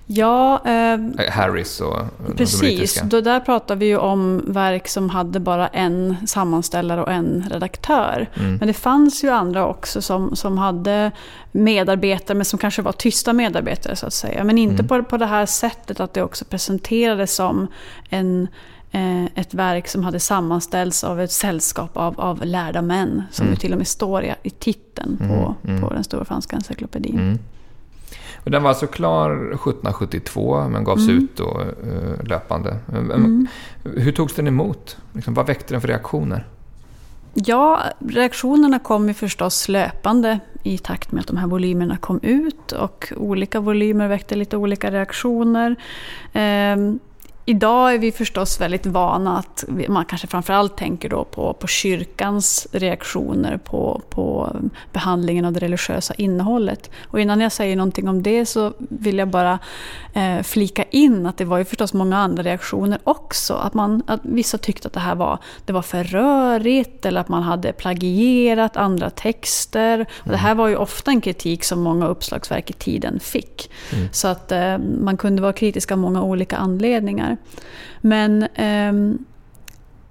[0.06, 0.98] Ja, eh,
[1.30, 1.96] Harris och
[2.36, 7.44] Precis, då där pratar vi ju om verk som hade bara en sammanställare och en
[7.50, 8.28] redaktör.
[8.34, 8.56] Mm.
[8.56, 11.10] Men det fanns ju andra också som, som hade
[11.52, 14.44] medarbetare, men som kanske var tysta medarbetare så att säga.
[14.44, 14.88] Men inte mm.
[14.88, 17.66] på, på det här sättet att det också presenterades som
[18.08, 18.48] en
[18.92, 23.22] eh, ett verk som hade sammanställts av ett sällskap av, av lärda män.
[23.30, 23.58] Som mm.
[23.58, 25.80] till och med står i, i titeln på, mm, mm.
[25.80, 27.18] på den stora franska encyklopedin.
[27.18, 27.38] Mm.
[28.44, 31.16] Den var alltså klar 1772 men gavs mm.
[31.16, 32.76] ut då, uh, löpande.
[32.92, 33.46] Mm.
[33.83, 34.96] Hur togs den emot?
[35.12, 36.46] Liksom, vad väckte den för reaktioner?
[37.35, 42.72] Ja, reaktionerna kom ju förstås löpande i takt med att de här volymerna kom ut
[42.72, 45.76] och olika volymer väckte lite olika reaktioner.
[46.33, 46.76] Eh,
[47.46, 52.66] Idag är vi förstås väldigt vana att man kanske framförallt tänker då på, på kyrkans
[52.72, 54.57] reaktioner på, på
[54.92, 56.90] behandlingen av det religiösa innehållet.
[57.07, 59.59] Och innan jag säger någonting om det så vill jag bara
[60.12, 63.54] eh, flika in att det var ju förstås många andra reaktioner också.
[63.54, 67.28] Att, man, att vissa tyckte att det här var, det var för rörigt eller att
[67.28, 69.94] man hade plagierat andra texter.
[69.94, 70.07] Mm.
[70.24, 73.70] det här var ju ofta en kritik som många uppslagsverk i tiden fick.
[73.92, 74.09] Mm.
[74.12, 77.34] Så att eh, man kunde vara kritisk av många olika anledningar.
[78.01, 79.18] Men eh,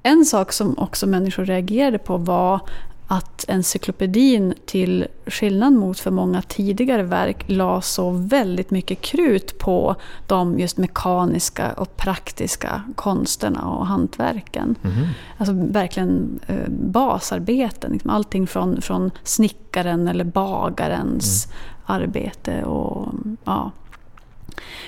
[0.04, 2.60] en sak som också människor reagerade på var
[3.08, 9.96] att encyklopedin till skillnad mot för många tidigare verk la så väldigt mycket krut på
[10.28, 14.76] de just mekaniska och praktiska konsterna och hantverken.
[14.84, 15.08] Mm.
[15.38, 17.92] Alltså verkligen eh, basarbeten.
[17.92, 21.58] Liksom allting från, från snickaren eller bagarens mm.
[21.86, 22.64] arbete.
[22.64, 23.72] och ja,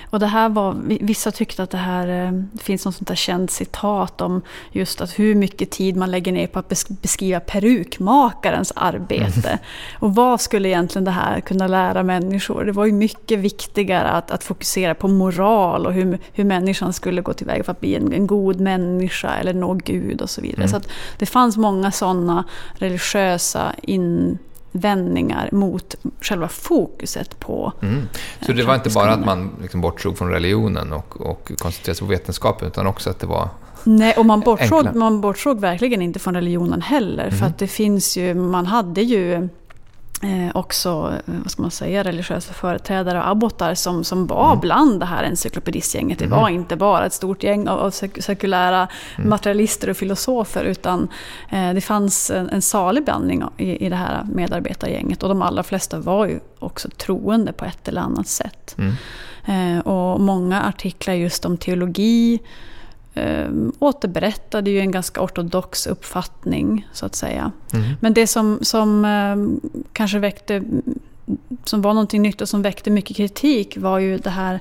[0.10, 3.16] och det här var, vissa tyckte att det här det eh, finns något sånt där
[3.16, 8.74] känt citat om just att hur mycket tid man lägger ner på att beskriva perukmakarens
[8.76, 9.50] arbete.
[9.50, 9.60] Mm.
[10.00, 12.66] Och vad skulle egentligen det här kunna lära människor?
[12.66, 17.22] Det var ju mycket viktigare att, att fokusera på moral och hur, hur människan skulle
[17.22, 20.66] gå tillväga för att bli en, en god människa eller nå Gud och så vidare.
[20.66, 20.82] Mm.
[20.82, 22.44] Så det fanns många sådana
[22.80, 24.38] religiösa in
[24.76, 27.74] vändningar mot själva fokuset på...
[27.82, 28.02] Mm.
[28.42, 32.08] Så det var inte bara att man liksom bortsåg från religionen och, och koncentrerade sig
[32.08, 33.50] på vetenskapen, utan också att det var
[33.88, 37.24] Nej, och man bortsåg, man bortsåg verkligen inte från religionen heller.
[37.24, 37.40] Mm.
[37.40, 39.50] För att det finns ju, man hade ju
[40.24, 44.60] eh, också eh, vad ska man säga, religiösa företrädare och abbotar som, som var mm.
[44.60, 46.20] bland det här encyklopedistgänget.
[46.20, 46.40] Det mm.
[46.40, 49.30] var inte bara ett stort gäng av, av sekulära mm.
[49.30, 51.08] materialister och filosofer utan
[51.50, 55.64] eh, det fanns en, en salig blandning i, i det här medarbetargänget och de allra
[55.64, 58.76] flesta var ju också troende på ett eller annat sätt.
[58.78, 58.96] Mm.
[59.46, 62.40] Eh, och många artiklar just om teologi
[63.16, 63.50] eh,
[63.80, 67.52] återberättade ju en ganska ortodox uppfattning, så att säga.
[67.74, 67.92] Mm.
[68.02, 70.64] Men det som, som eh, kanske väckte,
[71.64, 74.60] som var någonting nytt och som väckte mycket kritik var ju det här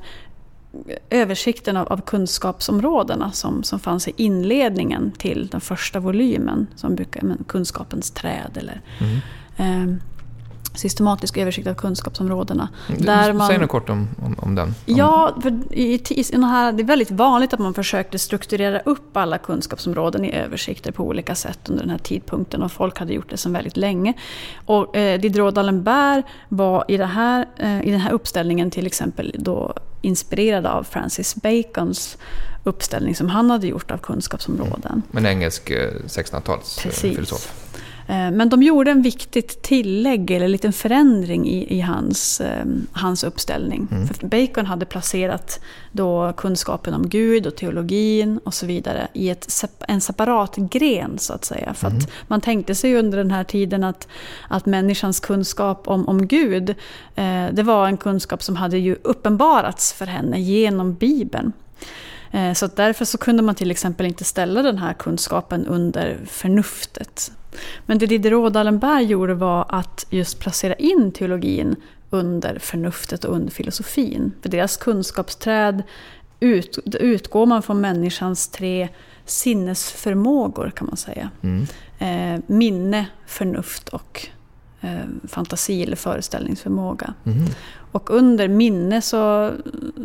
[1.10, 7.22] översikten av, av kunskapsområdena som, som fanns i inledningen till den första volymen, som brukar,
[7.22, 9.90] men, kunskapens träd eller mm.
[9.90, 9.96] eh,
[10.74, 12.68] systematisk översikt av kunskapsområdena.
[12.98, 14.66] Där man, Säg något kort om, om, om den.
[14.66, 14.74] Om...
[14.84, 19.16] Ja, för i, i, i här, det är väldigt vanligt att man försökte strukturera upp
[19.16, 23.30] alla kunskapsområden i översikter på olika sätt under den här tidpunkten och folk hade gjort
[23.30, 24.14] det sedan väldigt länge.
[24.66, 29.36] Och eh, Diderot d'Alembert var i, det här, eh, i den här uppställningen till exempel
[29.38, 32.18] då inspirerad av Francis Bacons
[32.64, 35.02] uppställning som han hade gjort av kunskapsområden.
[35.12, 35.26] Mm.
[35.26, 37.63] En engelsk 1600-talsfilosof.
[38.08, 42.64] Eh, men de gjorde en viktigt tillägg, eller en liten förändring i, i hans, eh,
[42.92, 43.88] hans uppställning.
[43.90, 44.06] Mm.
[44.06, 45.60] För Bacon hade placerat
[45.92, 51.32] då kunskapen om Gud och teologin och så vidare i ett, en separat gren, så
[51.32, 51.74] att säga.
[51.74, 51.98] För mm.
[51.98, 54.08] att man tänkte sig under den här tiden att,
[54.48, 56.70] att människans kunskap om, om Gud,
[57.14, 61.52] eh, det var en kunskap som hade ju uppenbarats för henne genom Bibeln.
[62.30, 67.32] Eh, så därför så kunde man till exempel inte ställa den här kunskapen under förnuftet.
[67.86, 71.76] Men det Diderot D'Alembert gjorde var att just placera in teologin
[72.10, 74.32] under förnuftet och under filosofin.
[74.42, 75.82] För deras kunskapsträd
[76.40, 78.88] ut, utgår man från människans tre
[79.24, 81.30] sinnesförmågor kan man säga.
[81.42, 81.66] Mm.
[81.98, 84.28] Eh, minne, förnuft och
[84.80, 87.14] eh, fantasi eller föreställningsförmåga.
[87.24, 87.44] Mm.
[87.94, 89.52] Och under minne så,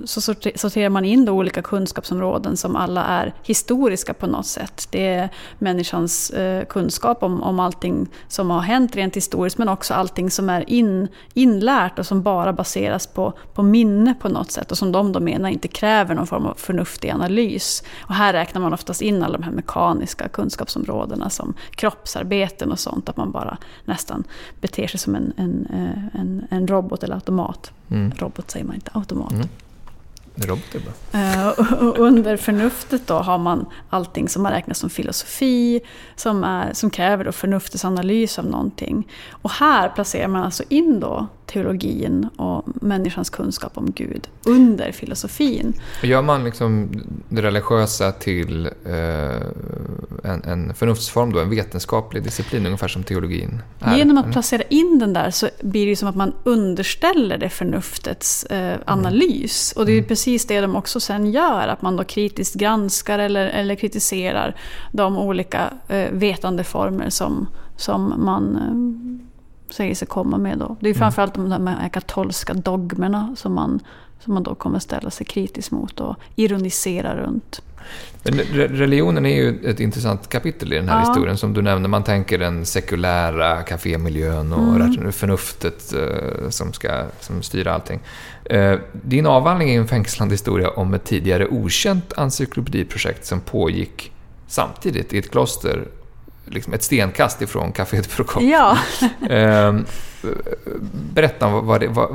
[0.06, 0.22] så
[0.56, 4.88] sorterar man in då olika kunskapsområden som alla är historiska på något sätt.
[4.92, 9.94] Det är människans eh, kunskap om, om allting som har hänt rent historiskt men också
[9.94, 14.72] allting som är in, inlärt och som bara baseras på, på minne på något sätt
[14.72, 17.84] och som de då menar inte kräver någon form av förnuftig analys.
[18.00, 23.10] Och här räknar man oftast in alla de här mekaniska kunskapsområdena som kroppsarbeten och sånt,
[23.10, 24.24] att man bara nästan
[24.62, 27.72] beter sig som en, en, eh, en, en robot eller automat.
[27.90, 28.12] Mm.
[28.18, 29.32] Robot säger man inte, automat.
[29.32, 29.48] Mm.
[30.44, 30.50] Mm.
[30.50, 30.94] Robot är bra.
[31.20, 35.82] Uh, och under förnuftet då har man allting som man räknar som filosofi,
[36.16, 39.08] som, är, som kräver då förnuftets analys av någonting.
[39.32, 45.74] Och här placerar man alltså in då teologin och människans kunskap om Gud under filosofin.
[46.04, 46.90] Gör man liksom
[47.30, 49.42] det religiösa till eh,
[50.24, 53.98] en, en förnuftsform, då, en vetenskaplig disciplin, ungefär som teologin är?
[53.98, 58.44] Genom att placera in den där så blir det som att man underställer det förnuftets
[58.44, 59.74] eh, analys.
[59.76, 59.82] Mm.
[59.82, 60.08] Och det är mm.
[60.30, 64.56] Precis det de också sen gör, att man då kritiskt granskar eller, eller kritiserar
[64.92, 70.76] de olika eh, vetandeformer som, som man eh, säger sig komma med då.
[70.80, 71.00] Det är Mm.
[71.00, 73.80] framförallt de här katolska dogmerna som man,
[74.24, 77.62] som man då kommer ställa sig kritisk mot och ironisera runt.
[78.24, 81.08] Men re- religionen är ju ett intressant kapitel i den här Ja.
[81.10, 81.38] historien.
[81.38, 85.12] Som du nämnde, man tänker den sekulära kafémiljön och Mm.
[85.12, 88.00] förnuftet eh, som ska som styr allting.
[88.50, 94.12] Eh, din avhandling är en fängslande historia om ett tidigare okänt encyklopediprojekt som pågick
[94.48, 95.88] samtidigt i ett kloster,
[96.46, 98.44] liksom ett stenkast ifrån Café Prokop.
[98.44, 98.78] Ja,
[99.30, 99.76] Eh,
[101.14, 102.10] berätta, om vad, vad, det, vad,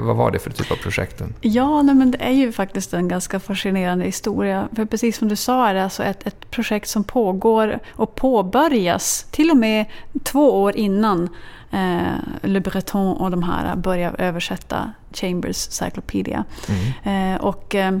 [0.00, 1.34] vad, var det för typ av projekten?
[1.40, 4.68] ja nej, men det är ju faktiskt en ganska fascinerande historia.
[4.76, 9.26] För precis som du sa är det alltså ett, ett projekt som pågår och påbörjas
[9.30, 9.86] till och med
[10.22, 11.28] två år innan
[11.70, 16.44] eh, Le Breton och de här börjar översätta Chambers Cyclopedia.
[16.68, 17.34] Mm.
[17.34, 17.98] Eh, och, eh,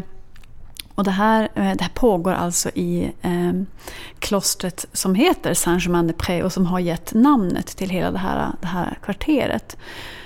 [0.94, 3.52] och det, här, eh, det här pågår alltså i eh,
[4.18, 8.98] klostret som heter Saint-Germain-des-Prés och som har gett namnet till hela det här, det här
[9.02, 9.76] kvarteret.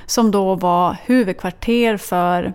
[0.07, 2.55] Som då var huvudkvarter för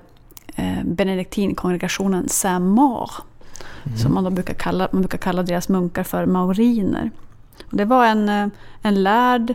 [0.56, 3.12] eh, benediktinkongregationen Saint-Maur.
[3.95, 7.12] Som man då brukar kalla, man brukar kalla deras munkar för mauriner.
[7.63, 8.48] Och det var en, eh,
[8.82, 9.50] en lärd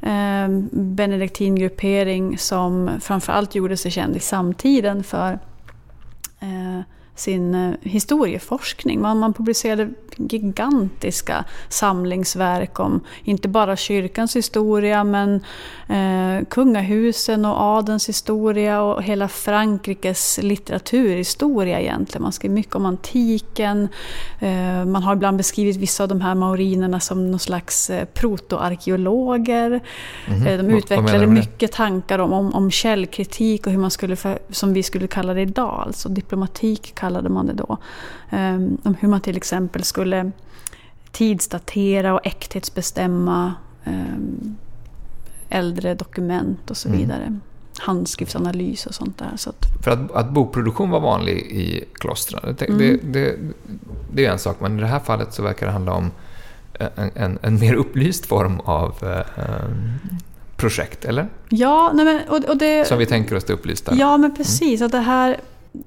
[0.00, 5.38] eh, benediktingruppering som framförallt gjorde sig känd i samtiden för
[6.40, 6.80] eh,
[7.14, 9.00] sin eh, historieforskning.
[9.00, 15.34] Man, man publicerade gigantiska samlingsverk om inte bara kyrkans historia men
[15.88, 22.22] eh, kungahusen och adelns historia och hela Frankrikes litteraturhistoria egentligen.
[22.22, 23.88] Man skrev mycket om antiken.
[24.40, 29.80] Eh, man har ibland beskrivit vissa av de här maurinerna som någon slags eh, protoarkeologer.
[30.28, 30.46] Mhm.
[30.46, 34.72] Eh, De utvecklade mycket tankar om, om, om källkritik och hur man skulle, för, som
[34.72, 37.78] vi skulle kalla det idag, alltså diplomatik kallade man det då.
[38.32, 40.30] Um, om hur man till exempel skulle
[41.12, 43.54] tidsdatera och äkthetsbestämma
[43.86, 44.56] um,
[45.48, 47.00] äldre dokument och så Mm.
[47.00, 47.38] vidare.
[47.78, 49.32] Handskriftsanalys och sånt där.
[49.36, 52.78] Så att, För att, att bokproduktion var vanlig i klostren, det, Mm.
[52.78, 53.36] det, det,
[54.14, 56.10] det är en sak, men i det här fallet så verkar det handla om
[56.96, 59.64] en, en, en mer upplyst form av eh,
[60.56, 61.28] projekt, eller?
[61.48, 62.88] ja, nej men, och, och det...
[62.88, 63.94] Som vi tänker oss det upplysta.
[63.94, 64.82] Ja, men precis.
[64.82, 65.36] Att det, här,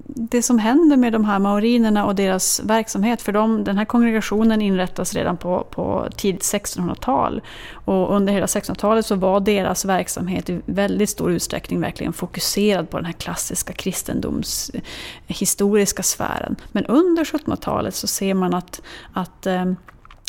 [0.06, 4.62] det som händer med de här maorinerna och deras verksamhet, för de, den här kongregationen
[4.62, 7.42] inrättas redan på, på tidigt 1600-tal.
[7.72, 12.96] Och under hela 1600-talet så var deras verksamhet i väldigt stor utsträckning verkligen fokuserad på
[12.96, 16.56] den här klassiska kristendomshistoriska eh, sfären.
[16.72, 19.72] Men under 1700-talet så ser man att, att eh,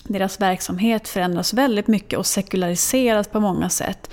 [0.04, 4.10] deras verksamhet förändras väldigt mycket och sekulariseras på många sätt.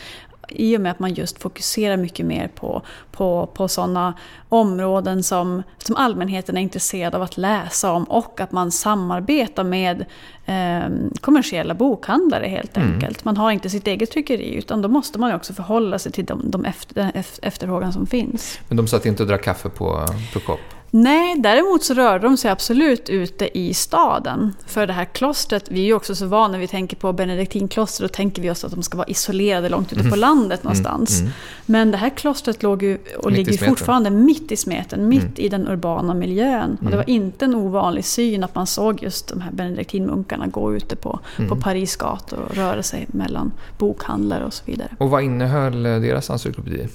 [0.48, 2.82] I och med att man just fokuserar mycket mer på,
[3.12, 4.14] på, på sådana
[4.48, 10.04] områden som, som allmänheten är intresserad av att läsa om och att man samarbetar med
[10.46, 10.88] eh,
[11.20, 12.92] kommersiella bokhandlare helt Mm.
[12.94, 13.24] enkelt.
[13.24, 16.50] Man har inte sitt eget tryckeri utan då måste man också förhålla sig till de,
[16.50, 17.10] de efter,
[17.42, 18.58] efterfrågan som finns.
[18.68, 20.60] Men de satt inte och drack kaffe på Prokop?
[20.90, 24.54] Nej, däremot så rörde de sig absolut ute i staden.
[24.66, 28.02] För det här klostret, vi är ju också så vana när vi tänker på benediktinkloster,
[28.02, 31.20] då tänker vi oss att de ska vara isolerade långt ute på landet någonstans.
[31.20, 31.32] Mm.
[31.66, 35.32] Men det här klostret låg ju, och Mitt ligger fortfarande mitt i smeten, mitt Mm.
[35.36, 36.70] i den urbana miljön.
[36.70, 36.96] Och det Mm.
[36.96, 41.20] var inte en ovanlig syn att man såg just de här benediktinmunkarna gå ute på,
[41.38, 41.48] Mm.
[41.50, 44.88] på Paris gator och röra sig mellan bokhandlare och så vidare.
[44.98, 46.88] Och vad innehöll eh, deras encyklopedi?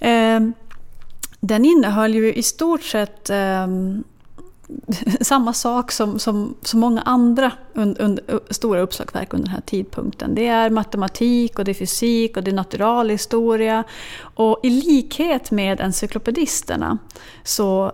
[0.00, 0.40] Eh,
[1.40, 3.66] den innehöll ju i stort sett eh,
[5.20, 8.18] samma sak som, som, som många andra un, un,
[8.50, 10.34] stora uppslagsverk under den här tidpunkten.
[10.34, 13.84] Det är matematik och det är fysik och det är naturalhistoria.
[14.20, 16.98] Och i likhet med encyklopedisterna
[17.44, 17.92] så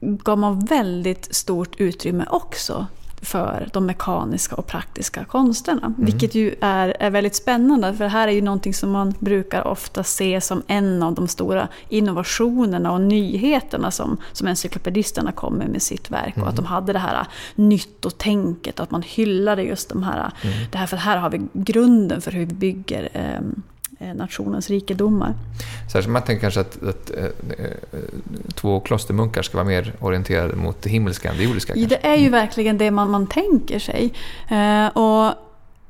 [0.00, 2.86] gav man väldigt stort utrymme också
[3.24, 5.94] för de mekaniska och praktiska konsterna.
[5.98, 9.66] Vilket ju är, är väldigt spännande för det här är ju någonting som man brukar
[9.66, 15.82] ofta se som en av de stora innovationerna och nyheterna som, som encyklopedisterna kommer med
[15.82, 16.36] sitt verk.
[16.36, 20.30] Och att de hade det här nyttotänket, att man hyllade just de här,
[20.72, 23.40] det här, för här har vi grunden för hur vi bygger eh,
[24.14, 25.34] nationens rikedomar.
[25.92, 28.00] Särskilt man tänker kanske att, att eh, eh,
[28.54, 31.76] två klostermunkar ska vara mer orienterade mot det himmelska än det jordiska.
[31.76, 34.12] Ja, det är ju verkligen det man, man tänker sig.
[34.50, 35.34] Eh, och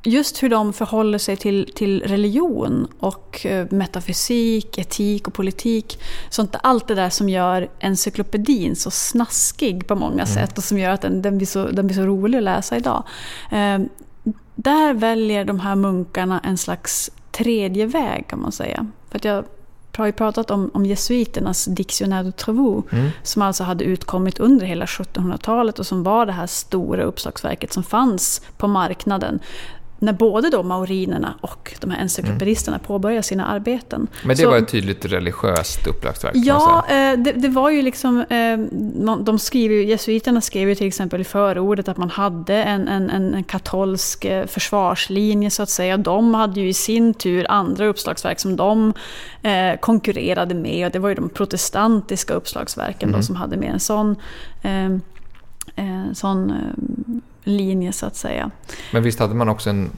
[0.05, 5.99] just hur de förhåller sig till, till religion och eh, metafysik, etik och politik.
[6.31, 10.91] Sånt, allt det där som gör encyklopedin så snaskig på många sätt och som gör
[10.91, 13.05] att den, den, blir så, den blir så rolig att läsa idag.
[13.53, 13.79] Eh,
[14.55, 18.87] där väljer de här munkarna en slags tredje väg kan man säga.
[19.11, 19.45] För att jag
[19.97, 23.11] har ju pratat om, om jesuiternas Dictionnaire de Travaux Mm.
[23.23, 27.83] som alltså hade utkommit under hela 1700-talet och som var det här stora uppslagsverket som
[27.83, 29.41] fanns på marknaden
[30.05, 32.87] när både då maurinerna och de här encyklopedisterna mm.
[32.87, 34.07] påbörjar sina arbeten.
[34.23, 36.33] Men det så, var ett tydligt religiöst upplagsverk?
[36.35, 38.21] Ja, eh, det, det, var ju liksom...
[38.21, 38.59] Eh,
[39.21, 43.45] de skriver, jesuiterna skrev ju till exempel i förordet att man hade en, en, en
[43.45, 45.97] katolsk eh, försvarslinje så att säga.
[45.97, 48.93] De hade ju i sin tur andra uppslagsverk som de
[49.81, 53.21] konkurrerade med och det var ju de protestantiska uppslagsverken mm.
[53.21, 54.17] då, som hade med en sån,
[56.13, 56.53] sån
[57.45, 58.51] linje så att säga.
[58.93, 59.91] Men visst hade man också en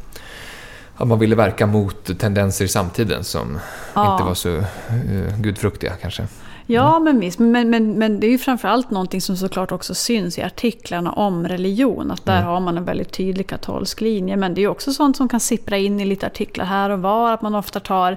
[0.97, 3.59] att man ville verka mot tendenser i samtiden som
[3.95, 4.13] ja.
[4.13, 6.27] inte var så uh, gudfruktiga kanske.
[6.67, 7.39] Ja, men visst.
[7.39, 11.49] Men, men, men det är ju framförallt någonting som såklart också syns i artiklarna om
[11.49, 12.11] religion.
[12.11, 12.49] Att där mm.
[12.49, 14.37] har man en väldigt tydlig katolsk linje.
[14.37, 17.33] Men det är också sånt som kan sippra in i lite artiklar här och var.
[17.33, 18.13] Att man ofta tar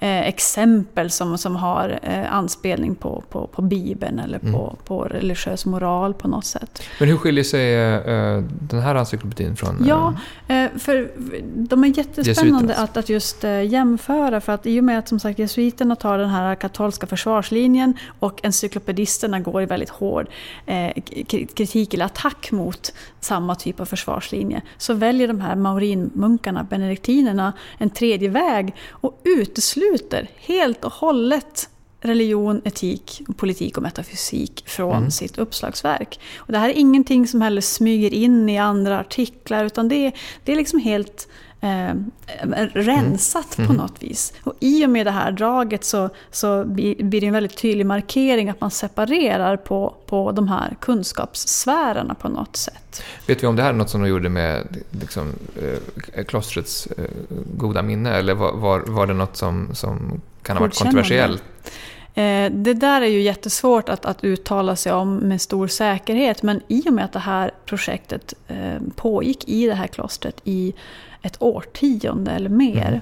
[0.00, 4.76] eh, exempel som, som har eh, anspelning på, på, på Bibeln eller på, mm.
[4.84, 6.82] på religiös moral på något sätt.
[6.98, 9.84] Men hur skiljer sig eh, den här encyklopedin från...
[9.86, 10.14] Ja,
[10.48, 11.10] eh, för
[11.54, 14.40] de är jättespännande att, att just eh, jämföra.
[14.40, 18.20] För att i och med att som sagt jesuiterna tar den här katolska försvarslinjen forskningen
[18.20, 20.26] och encyklopedisterna går i väldigt hård
[20.66, 20.92] eh,
[21.54, 24.62] kritik eller attack mot samma typ av försvarslinje.
[24.78, 31.68] Så väljer de här maurinmunkarna, benediktinerna, en tredje väg och utesluter helt och hållet
[32.02, 35.10] religion, etik, politik och metafysik från mm.
[35.10, 36.20] sitt uppslagsverk.
[36.38, 40.12] Och det här är ingenting som heller smyger in i andra artiklar utan det
[40.44, 41.28] det är liksom helt
[41.60, 41.94] eh,
[42.72, 43.66] rensat mm.
[43.66, 43.86] på mm.
[43.86, 44.32] något vis.
[44.44, 48.48] Och i och med det här draget så, så blir det en väldigt tydlig markering
[48.48, 53.02] att man separerar på, på de här kunskapssfärerna på något sätt.
[53.26, 55.32] Vet vi om det här är något som de gjorde med liksom,
[56.14, 57.04] eh, klostrets eh,
[57.56, 61.42] goda minne eller var, var, var det något som, som kan ha varit kontroversiellt?
[62.14, 66.60] Eh, det där är ju jättesvårt att, att uttala sig om med stor säkerhet men
[66.68, 70.74] i och med att det här projektet eh, pågick i det här klostret i
[71.22, 73.00] ett årtionde eller mer mm.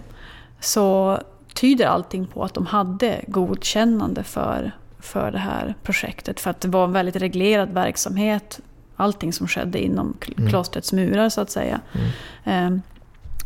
[0.60, 1.18] så
[1.54, 6.40] tyder allting på att de hade godkännande för, för det här projektet.
[6.40, 8.60] För att det var en väldigt reglerad verksamhet.
[8.96, 10.50] Allting som skedde inom mm.
[10.50, 11.80] klostrets murar så att säga.
[11.92, 12.08] Mm.
[12.44, 12.82] Ehm,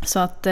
[0.05, 0.47] så att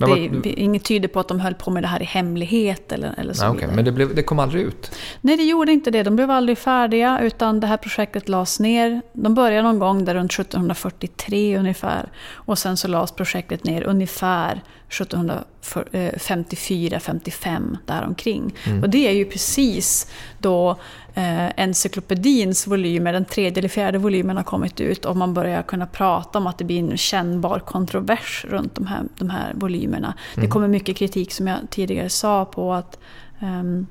[0.00, 2.92] ehm, det, vad, inget tyder på att de höll på med det här i hemlighet
[2.92, 3.68] eller, eller så nej, okay.
[3.74, 4.90] Men det, blev, det kom aldrig ut?
[5.20, 6.02] Nej, det gjorde inte det.
[6.02, 9.02] De blev aldrig färdiga, utan det här projektet lades ner.
[9.12, 12.12] De började någon gång där runt 1743 ungefär.
[12.32, 18.54] Och sen så lades projektet ner ungefär 1754-55 däromkring.
[18.66, 18.82] Mm.
[18.82, 20.76] Och det är ju precis då
[21.20, 25.86] eh, encyklopedins volymer, den tredje eller fjärde volymen har kommit ut och man börjar kunna
[25.86, 30.14] prata om att det blir en kännbar kontrovers runt de här, de här volymerna.
[30.34, 30.44] Mm.
[30.44, 32.98] Det kommer mycket kritik som jag tidigare sa på att
[33.42, 33.86] um,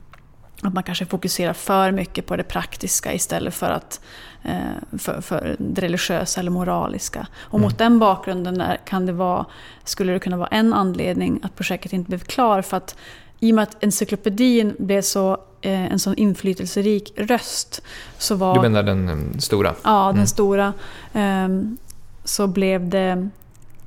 [0.61, 4.01] att man kanske fokuserar för mycket på det praktiska istället för, att,
[4.43, 7.27] eh, för, för det religiösa eller moraliska.
[7.39, 7.61] Och mm.
[7.61, 9.45] mot den bakgrunden kan det vara,
[9.83, 12.61] skulle det kunna vara en anledning att projektet inte blev klar.
[12.61, 12.95] För att
[13.39, 15.31] i och med att encyklopedin blev så,
[15.61, 17.81] eh, en sån inflytelserik röst
[18.17, 18.55] så var...
[18.55, 19.75] Du menar den um, stora?
[19.83, 20.27] Ja, den mm.
[20.27, 20.73] stora.
[21.13, 21.77] Um,
[22.23, 23.29] så blev det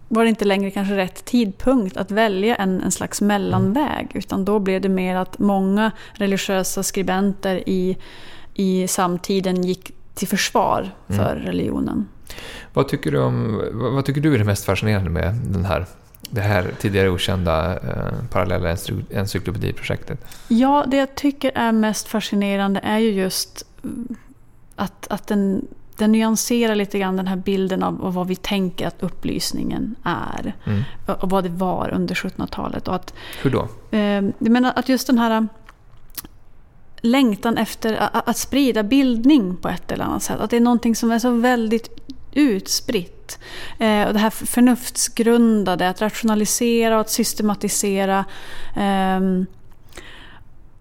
[0.09, 4.11] var det inte längre kanske rätt tidpunkt att välja en, en slags mellanväg.
[4.15, 7.97] Utan då blev det mer att många religiösa skribenter i,
[8.55, 11.47] i samtiden gick till försvar för mm.
[11.47, 12.09] religionen.
[12.73, 15.87] Vad tycker, du om, vad tycker du är det mest fascinerande med den här,
[16.31, 18.77] det här tidigare okända eh, parallella
[19.11, 20.25] encyklopediprojektet?
[20.49, 23.67] Ja, det jag tycker är mest fascinerande är ju just
[24.77, 28.87] att, att den den nyanserar lite grann den här bilden av, av vad vi tänker
[28.87, 30.55] att upplysningen är.
[30.65, 30.83] Mm.
[31.07, 32.89] Och vad det var under 1700-talet.
[32.89, 33.69] Och att, Hur då?
[33.91, 34.01] Eh,
[34.39, 35.49] jag menar att just den här
[37.01, 40.41] längtan efter att, att sprida bildning på ett eller annat sätt.
[40.41, 41.89] Att det är någonting som är så väldigt
[42.33, 43.22] utspritt.
[43.79, 48.25] Eh, och det här förnuftsgrundade, att rationalisera och att systematisera.
[48.77, 49.21] Eh,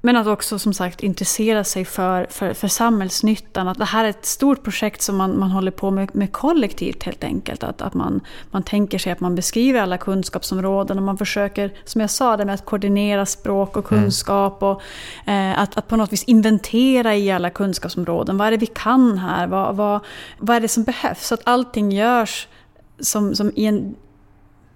[0.01, 3.67] men att också som sagt intressera sig för, för, för samhällsnyttan.
[3.67, 7.03] Att det här är ett stort projekt som man, man håller på med, med kollektivt
[7.03, 7.63] helt enkelt.
[7.63, 8.21] Att, att man,
[8.51, 12.45] man tänker sig att man beskriver alla kunskapsområden och man försöker, som jag sa, det
[12.45, 14.03] med att koordinera språk och mm.
[14.03, 14.63] kunskap.
[14.63, 14.81] Och,
[15.31, 18.37] eh, att, att på något vis inventera i alla kunskapsområden.
[18.37, 19.47] Vad är det vi kan här?
[19.47, 20.01] Vad, vad,
[20.39, 21.27] vad är det som behövs?
[21.27, 22.47] Så att allting görs
[22.99, 23.95] som, som i en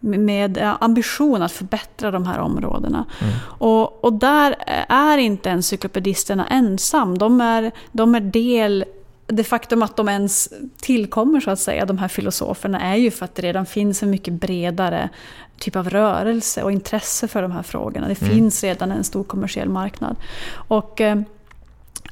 [0.06, 3.06] med ambition att förbättra de här områdena.
[3.22, 3.34] Mm.
[3.48, 4.56] Och, och där
[4.90, 7.18] är inte encyklopedisterna ensam.
[7.18, 8.86] De är, de är del
[9.28, 10.50] det faktum att de ens
[10.82, 14.10] tillkommer, så att säga, de här filosoferna, är ju för att det redan finns en
[14.10, 15.10] mycket bredare
[15.58, 18.08] typ av rörelse och intresse för de här frågorna.
[18.08, 18.34] Det mm.
[18.34, 20.16] finns redan en stor kommersiell marknad.
[20.54, 21.22] Och eh,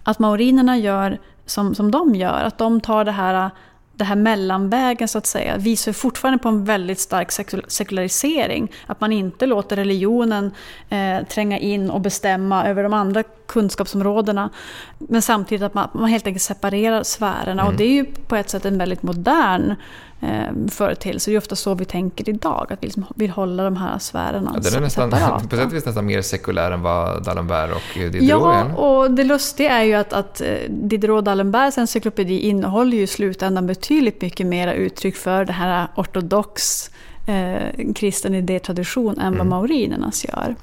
[0.04, 3.50] att maurinerna gör som, som de gör, att de tar det här
[3.96, 7.32] det här mellanvägen så att säga visar fortfarande på en väldigt stark
[7.68, 8.72] sekularisering.
[8.88, 10.52] Att man inte låter religionen
[10.90, 14.50] eh, tränga in och bestämma över de andra kunskapsområdena.
[14.98, 17.62] Men samtidigt att man, man helt enkelt separerar sfärerna.
[17.62, 17.68] Mm.
[17.68, 19.76] Och det är ju på ett sätt en väldigt modern
[20.24, 21.32] eh, företeelse.
[21.32, 24.52] Det är ofta så vi tänker idag, att vi liksom vill hålla de här sfärerna
[24.56, 25.10] ja, Den är nästan,
[25.50, 28.70] på sätt och vis nästan mer sekulär än vad D'Alembert och Diderot ja, är.
[28.70, 33.08] Ja, och det lustiga är ju att, att eh, Diderot D'Alemberts encyklopedi innehåller ju i
[33.08, 36.90] slutändan betydligt mycket mera uttryck för det här ortodox
[37.28, 39.38] eh, kristen idétradition än mm.
[39.38, 40.56] vad maurinernas gör.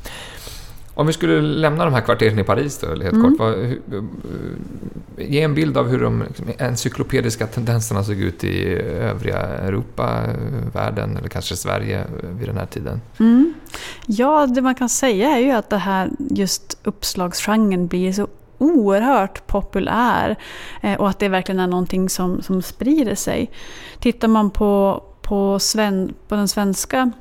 [1.01, 3.23] Om vi skulle lämna de här kvarteren i Paris då, helt mm.
[3.23, 3.39] kort.
[3.39, 3.81] Vad, hur,
[5.17, 10.21] ge en bild av hur de liksom, encyklopediska tendenserna såg ut i övriga Europa,
[10.73, 12.05] världen eller kanske Sverige
[12.39, 13.01] vid den här tiden.
[13.21, 13.55] Mm.
[14.07, 18.29] Ja, det man kan säga är ju att det här just uppslagsgenren blir så
[18.59, 20.37] oerhört populär
[20.83, 23.51] eh, och att det verkligen är någonting som, som sprider sig.
[24.01, 27.13] Tittar man på, på, sven, på den svenska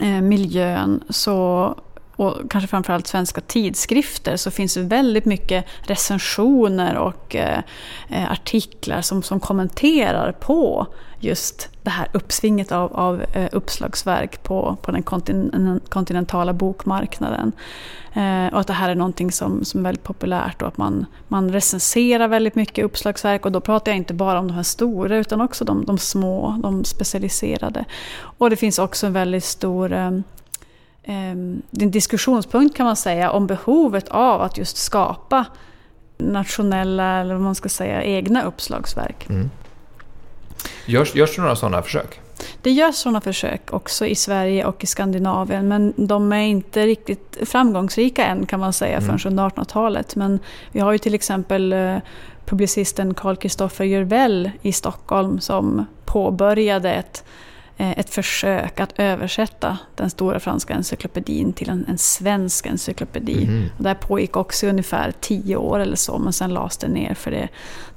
[0.00, 1.74] eh, miljön så
[2.16, 7.58] och kanske framförallt svenska tidskrifter så finns det väldigt mycket recensioner och eh,
[8.08, 10.86] eh, artiklar som, som kommenterar på
[11.20, 15.02] just det här uppsvinget av, av eh, uppslagsverk på, på den
[15.88, 17.52] kontinentala bokmarknaden.
[18.12, 21.06] Eh, och att det här är någonting som, som är väldigt populärt och att man,
[21.28, 25.16] man recenserar väldigt mycket uppslagsverk och då pratar jag inte bara om de här stora
[25.16, 27.84] utan också de, de små, de specialiserade.
[28.38, 30.10] Och det finns också en väldigt stor eh,
[31.02, 35.44] en diskussionspunkt kan man säga om behovet av att just skapa
[36.18, 39.26] nationella, eller vad man ska säga, egna uppslagsverk.
[39.28, 39.50] Mm.
[40.86, 42.20] Görs, görs det några sådana försök?
[42.62, 47.38] Det görs sådana försök också i Sverige och i Skandinavien men de är inte riktigt
[47.42, 49.18] framgångsrika än kan man säga mm.
[49.18, 50.16] förrän under 1800-talet.
[50.16, 50.38] Men
[50.72, 51.96] vi har ju till exempel eh,
[52.44, 57.24] publicisten Carl Kristoffer Jörvell i Stockholm som påbörjade ett
[57.90, 63.44] ett försök att översätta den stora franska encyklopedin till en, en svensk encyklopedi.
[63.44, 63.68] Mm.
[63.78, 67.30] Och det pågick också ungefär tio år eller så, men sen lades det ner för
[67.30, 67.48] det,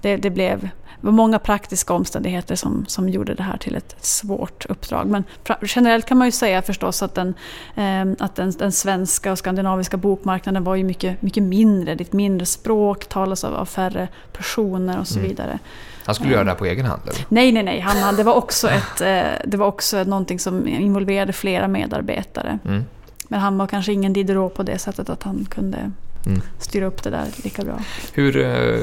[0.01, 0.69] det, det blev
[1.05, 5.07] det var många praktiska omständigheter som, som gjorde det här till ett, svårt uppdrag.
[5.07, 5.23] Men
[5.61, 7.33] generellt kan man ju säga förstås att, den,
[7.75, 11.95] eh, att den, den, svenska och skandinaviska bokmarknaden var ju mycket, mycket mindre.
[11.95, 15.31] Det är ett mindre språk, talas av, av färre personer och så mm.
[16.05, 17.01] Han skulle göra det här på egen hand?
[17.03, 17.25] Eller?
[17.29, 17.79] Nej, nej, nej.
[17.79, 22.59] Han, det, var också ett, eh, det var också någonting som involverade flera medarbetare.
[22.65, 22.83] Mm.
[23.27, 25.91] Men han var kanske ingen Diderot på det sättet att han kunde
[26.25, 26.41] mm.
[26.59, 27.79] styra upp det där lika bra.
[28.13, 28.79] Hur, eh,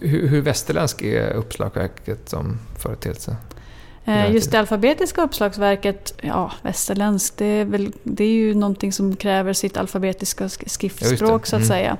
[0.00, 3.36] hur, hur västerländsk är uppslagsverket som företeelse?
[4.04, 9.16] Eh, just det alfabetiska uppslagsverket, ja västerländskt, det är, väl, det är ju någonting som
[9.16, 11.68] kräver sitt alfabetiska skriftspråk ja, så att mm.
[11.68, 11.96] säga.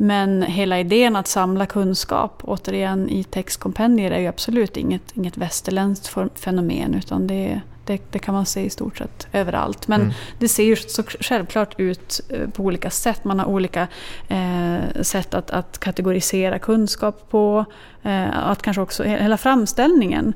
[0.00, 6.14] Men hela idén att samla kunskap, återigen i textkompendier, är ju absolut inget, inget västerländskt
[6.34, 9.88] fenomen utan det, det, det, kan man se i stort sett överallt.
[9.88, 10.12] Men mm.
[10.38, 13.24] det ser ju så självklart ut eh, på olika sätt.
[13.24, 13.88] Man har olika
[14.28, 17.64] eh, sätt att, att, kategorisera kunskap på.
[18.02, 20.32] Eh, att kanske också hela framställningen.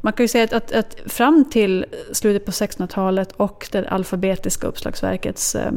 [0.00, 4.66] Man kan ju säga att, att, att fram till slutet på 1600-talet och det alfabetiska
[4.66, 5.72] uppslagsverkets eh,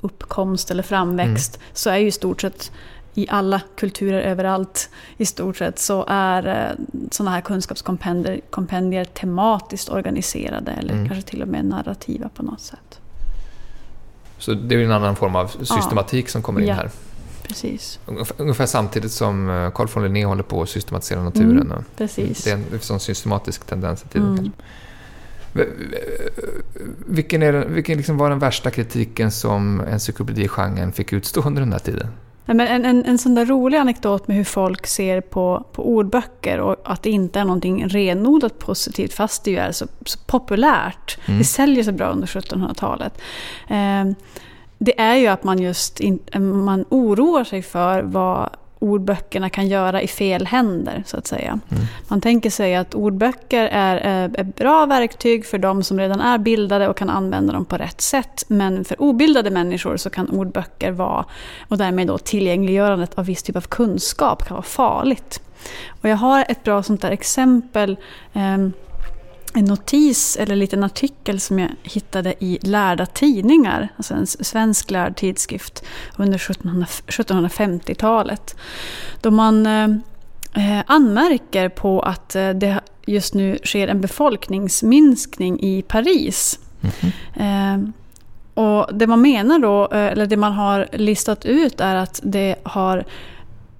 [0.00, 1.66] uppkomst eller framväxt mm.
[1.72, 2.72] så är ju i stort sett
[3.14, 10.72] i alla kulturer överallt i stort sett så är eh, sådana här kunskapskompendier tematiskt organiserade
[10.72, 11.08] eller mm.
[11.08, 13.00] kanske till och med narrativa på något sätt.
[14.38, 16.30] Så det är en annan form av systematik ja.
[16.30, 16.74] som kommer in ja.
[16.74, 16.90] här?
[17.42, 18.00] Precis.
[18.36, 21.72] Ungefär samtidigt som eh, Carl von Linné håller på att systematisera naturen.
[21.72, 22.44] Mm, precis.
[22.44, 24.38] Det är en sån systematisk tendens i tiden.
[24.38, 24.52] Mm.
[27.06, 31.78] Vilken, är, vilken liksom var den värsta kritiken som encyklopedigenren fick utstå under den här
[31.78, 32.08] tiden?
[32.46, 36.60] men en, en, en sån där rolig anekdot med hur folk ser på, på ordböcker
[36.60, 41.18] och att det inte är någonting renodlat positivt fast det ju är så, så populärt.
[41.26, 41.38] Mm.
[41.38, 43.20] Det säljer så bra under 1700-talet.
[43.68, 44.04] Eh,
[44.78, 46.18] det är ju att man just in,
[46.64, 51.58] man oroar sig för vad ordböckerna kan göra i fel händer, så att säga.
[51.70, 51.84] Mm.
[52.08, 53.96] Man tänker sig att ordböcker är,
[54.36, 58.00] är bra verktyg för de som redan är bildade och kan använda dem på rätt
[58.00, 58.44] sätt.
[58.48, 61.24] Men för obildade människor så kan ordböcker vara,
[61.68, 65.40] och därmed då tillgängliggörandet av viss typ av kunskap kan vara farligt.
[66.00, 67.96] Och jag har ett bra sånt där exempel
[68.32, 68.58] eh,
[69.54, 74.90] en notis eller en liten artikel som jag hittade i Lärda Tidningar, alltså en svensk
[74.90, 75.84] lärd tidskrift
[76.16, 78.56] under 1750-talet.
[79.20, 79.88] Då man eh,
[80.54, 86.60] eh, anmärker på att eh, det just nu sker en befolkningsminskning i Paris.
[86.80, 86.92] Mm
[87.34, 87.74] -hmm.
[87.74, 87.80] eh,
[88.54, 92.56] och det man menar då, eh, eller det man har listat ut är att det
[92.62, 93.04] har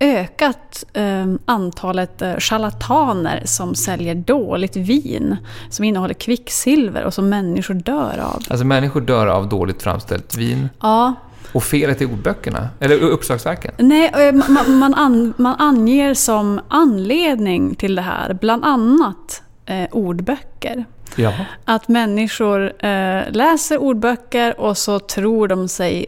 [0.00, 5.36] ökat eh, antalet charlataner som säljer dåligt vin
[5.70, 8.42] som innehåller kvicksilver och som människor dör av.
[8.50, 10.68] Alltså människor dör av dåligt framställt vin.
[10.80, 11.14] Ja.
[11.52, 12.68] Och felet är ordböckerna?
[12.80, 13.74] Eller uppslagsverken?
[13.78, 19.86] Nej, eh, man, man, an, man anger som anledning till det här bland annat eh,
[19.92, 20.84] ordböcker.
[21.16, 21.46] Jaha.
[21.64, 26.06] Att människor eh, läser ordböcker och så tror de sig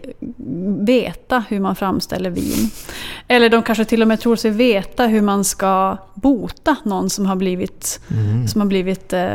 [0.81, 2.71] veta hur man framställer vin.
[3.29, 7.27] Eller de kanske till och med tror sig veta hur man ska bota någon som
[7.27, 8.49] har blivit, mm.
[8.49, 9.29] som har blivit, eh,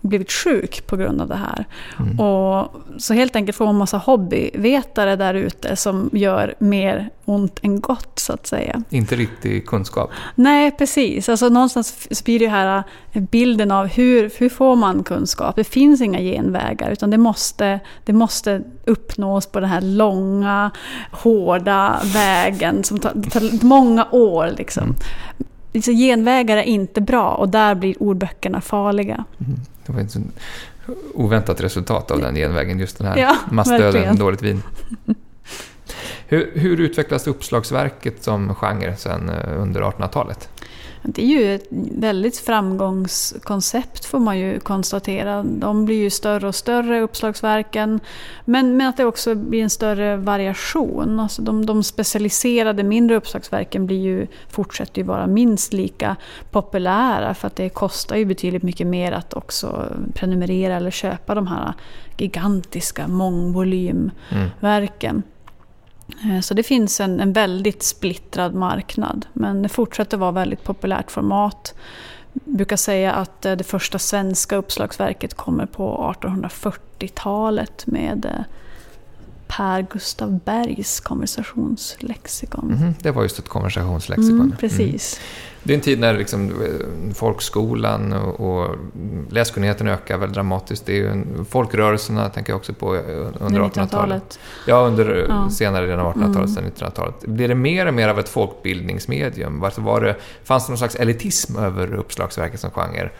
[0.00, 1.64] blivit sjuk på grund av det här.
[1.98, 2.20] Mm.
[2.20, 7.80] Och, så helt enkelt får man massa hobbyvetare där ute som gör mer ont än
[7.80, 8.82] gott, så att säga.
[8.90, 10.10] Inte riktig kunskap.
[10.34, 11.28] Nej, precis.
[11.28, 15.56] Alltså, någonstans blir det här eh, bilden av hur, hur får man kunskap?
[15.56, 20.70] Det finns inga genvägar, utan det måste, det måste uppnås på den här långa,
[21.10, 24.50] hårda vägen som tar, tar många år.
[24.56, 24.82] Liksom.
[24.84, 25.82] Mm.
[25.82, 29.24] Så genvägar är inte bra och där blir ordböckerna farliga.
[29.38, 29.60] Mm.
[29.86, 30.16] Det var ett
[31.14, 34.62] oväntat resultat av den genvägen, just den här ja, massdöden, dåligt vin.
[36.34, 40.48] Hur, hur utvecklas uppslagsverket som genre sen eh, under 1800-talet?
[41.06, 45.42] Det är ju ett väldigt framgångskoncept får man ju konstatera.
[45.42, 48.00] De blir ju större och större, uppslagsverken.
[48.44, 51.20] Men, men att det också blir en större variation.
[51.20, 56.16] Alltså de, de specialiserade mindre uppslagsverken blir ju, fortsätter ju vara minst lika
[56.50, 61.46] populära för att det kostar ju betydligt mycket mer att också prenumerera eller köpa de
[61.46, 61.72] här
[62.18, 65.10] gigantiska mångvolymverken.
[65.10, 65.22] Mm.
[66.24, 69.26] Eh, så det finns en, en väldigt splittrad marknad.
[69.32, 71.74] Men det fortsätter vara väldigt populärt format.
[72.44, 78.44] Jag brukar säga att eh, det första svenska uppslagsverket kommer på 1840-talet med eh,
[79.56, 82.72] Per Gustav Bergs konversationslexikon.
[82.72, 84.40] Mm, det var just ett konversationslexikon.
[84.40, 85.18] Mm, precis.
[85.18, 85.54] Mm.
[85.62, 86.52] Det är en tid när liksom
[87.14, 88.76] folkskolan och, och
[89.30, 90.86] läskunnigheten ökar väldigt dramatiskt.
[90.86, 94.38] Det är ju folkrörelserna, tänker jag också på, under 1800-talet.
[94.66, 95.50] Ja, under ja.
[95.50, 96.70] senare delen av 1800-talet, mm.
[96.70, 97.26] 1900-talet.
[97.26, 99.60] Blir det mer och mer av ett folkbildningsmedium?
[99.60, 103.10] Varför var det, fanns det någon slags elitism över uppslagsverket som genre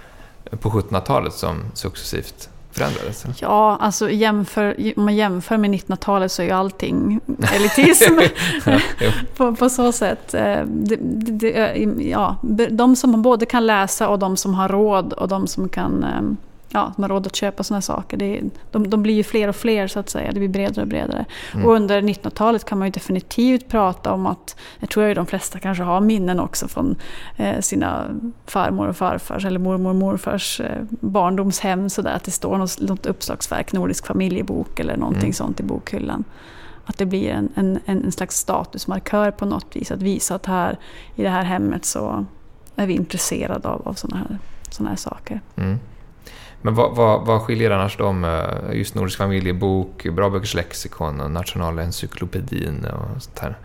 [0.61, 3.25] på 1700-talet som successivt förändrades?
[3.41, 7.21] Ja, alltså jämför, om man jämför med 1900-talet så är ju allting
[7.55, 8.19] elitism.
[9.37, 10.35] på, på, så sätt.
[10.35, 12.37] Eh, det, det, ja,
[12.71, 16.23] de som både kan läsa och de som har råd och de som kan eh,
[16.75, 18.17] ja, som har råd att köpa sådana saker.
[18.17, 20.33] Det, de, de blir ju fler och fler så att säga.
[20.33, 21.25] Det blir bredare och bredare.
[21.53, 21.67] Mm.
[21.67, 25.59] Och under 1900-talet kan man ju definitivt prata om att, jag tror att de flesta
[25.59, 26.97] kanske har minnen också från
[27.37, 28.07] eh, sina
[28.47, 31.91] farmor och farfars eller mormor och morfars eh, barndomshem.
[31.91, 35.33] Så där, att det står något, något uppslagsverk, Nordisk familjebok eller någonting mm.
[35.33, 36.25] sånt i bokhyllan.
[36.85, 39.91] Att det blir en, en, en slags statusmarkör på något vis.
[39.91, 40.79] Att visa att här
[41.15, 42.27] i det här hemmet så
[42.77, 44.39] är vi intresserade av, av sådana här,
[44.71, 45.41] såna här saker.
[45.57, 45.79] Mm.
[46.65, 51.31] Men vad, vad, vad skiljer annars de, eh, just Nordisk familjebok, Bra böckers lexikon och
[51.31, 53.59] Nationalencyklopedin och sånt här?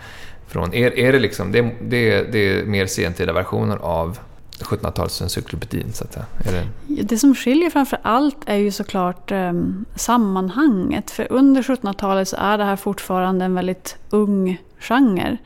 [0.48, 4.20] Från, är, är det liksom, det, det, det är mer sentida versioner av
[4.60, 6.18] 1700-talsencyklopedin så att?
[6.18, 7.04] Är det...
[7.04, 9.54] det som skiljer framför allt är ju såklart eh,
[9.96, 11.12] sammanhanget.
[11.12, 15.38] För under 1700-talet så är det här fortfarande en väldigt ung genre.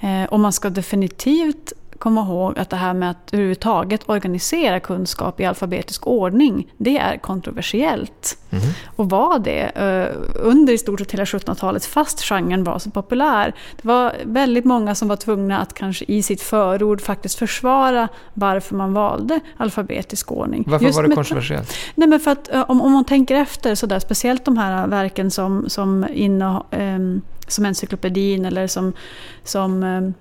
[0.00, 5.40] Eh, och man ska definitivt komma ihåg att det här med att överhuvudtaget organisera kunskap
[5.40, 8.38] i alfabetisk ordning, det är kontroversiellt.
[8.50, 8.64] Mm.
[8.96, 13.54] Och var det uh, under i stort sett hela 1700-talet, fast genren var så populär.
[13.82, 18.76] Det var väldigt många som var tvungna att kanske i sitt förord faktiskt försvara varför
[18.76, 20.64] man valde alfabetisk ordning.
[20.66, 21.74] Varför Just var det kontroversiellt?
[21.94, 24.86] Nej, men för att uh, om, om man tänker efter, så där, speciellt de här
[24.86, 28.92] verken som, som, inne, um, som encyklopedin eller som,
[29.44, 30.14] som um,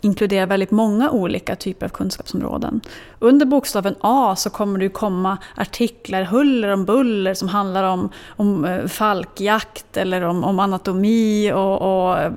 [0.00, 2.80] inkluderar väldigt många olika typer av kunskapsområden.
[3.18, 8.64] Under bokstaven A så kommer det komma artiklar huller om buller som handlar om, om
[8.64, 12.32] eh, falkjakt eller om, om anatomi och, och äh,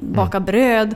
[0.00, 0.46] baka mm.
[0.46, 0.94] bröd.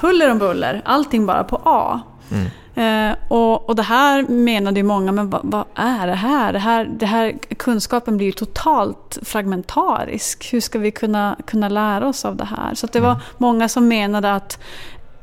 [0.00, 2.00] Huller om buller, allting bara på A.
[2.30, 2.46] Mm.
[2.78, 6.52] Eh, och, och det här menade ju många, men vad, vad, är det här?
[6.52, 7.38] Det här, det här?
[7.56, 10.52] Kunskapen blir ju totalt fragmentarisk.
[10.52, 12.74] Hur ska vi kunna, kunna lära oss av det här?
[12.74, 13.22] Så det var mm.
[13.38, 14.58] många som menade att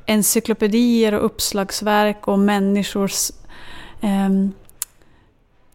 [0.05, 3.31] encyklopedier och uppslagsverk och människors
[4.01, 4.29] eh,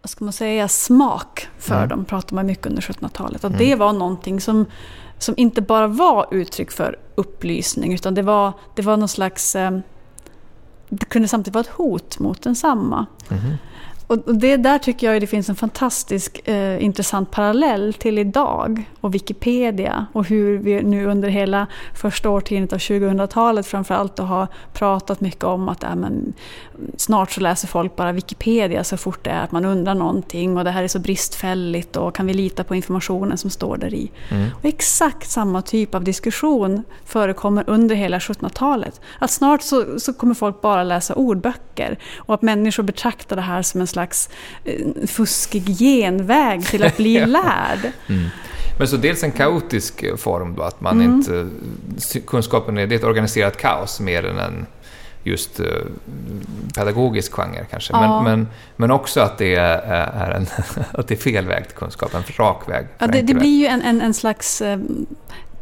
[0.03, 1.89] vad ska man säga, smak för mm.
[1.89, 3.45] dem pratar man mycket under 1700-talet.
[3.45, 3.59] Att mm.
[3.59, 4.67] det var någonting som,
[5.19, 9.57] som inte bara var uttryck för upplysning utan det var, det var någon slags...
[9.57, 9.79] Eh,
[10.89, 13.07] det kunde samtidigt vara ett hot mot densamma.
[13.29, 13.57] Mm.
[14.11, 19.15] Och det där tycker jag det finns en fantastisk eh, intressant parallell till idag och
[19.15, 25.45] Wikipedia och hur vi nu under hela första årtiondet av 2000-talet framförallt har pratat mycket
[25.45, 26.33] om att äh, men,
[26.97, 30.65] snart så läser folk bara Wikipedia så fort det är att man undrar någonting och
[30.65, 34.11] det här är så bristfälligt och kan vi lita på informationen som står där i.
[34.29, 34.49] Mm.
[34.59, 39.01] Och exakt samma typ av diskussion förekommer under hela 1700-talet.
[39.19, 43.63] Att snart så, så kommer folk bara läsa ordböcker och att människor betraktar det här
[43.63, 44.00] som en slags
[44.65, 47.93] eh, fuskig genväg till att bli lärd.
[48.09, 48.29] Mm.
[48.79, 51.15] Men så dels en kaotisk form då, att man mm.
[51.15, 51.49] inte...
[52.27, 54.67] Kunskapen är, det är ett organiserat kaos mer än en
[55.23, 55.67] just uh,
[56.75, 57.93] pedagogisk genre kanske.
[57.93, 58.23] Ja.
[58.23, 60.47] Men, men, men också att det är, är en,
[60.93, 62.87] att det är fel väg till kunskap, en rak väg.
[62.99, 64.63] Ja, det, det blir ju en, en, en slags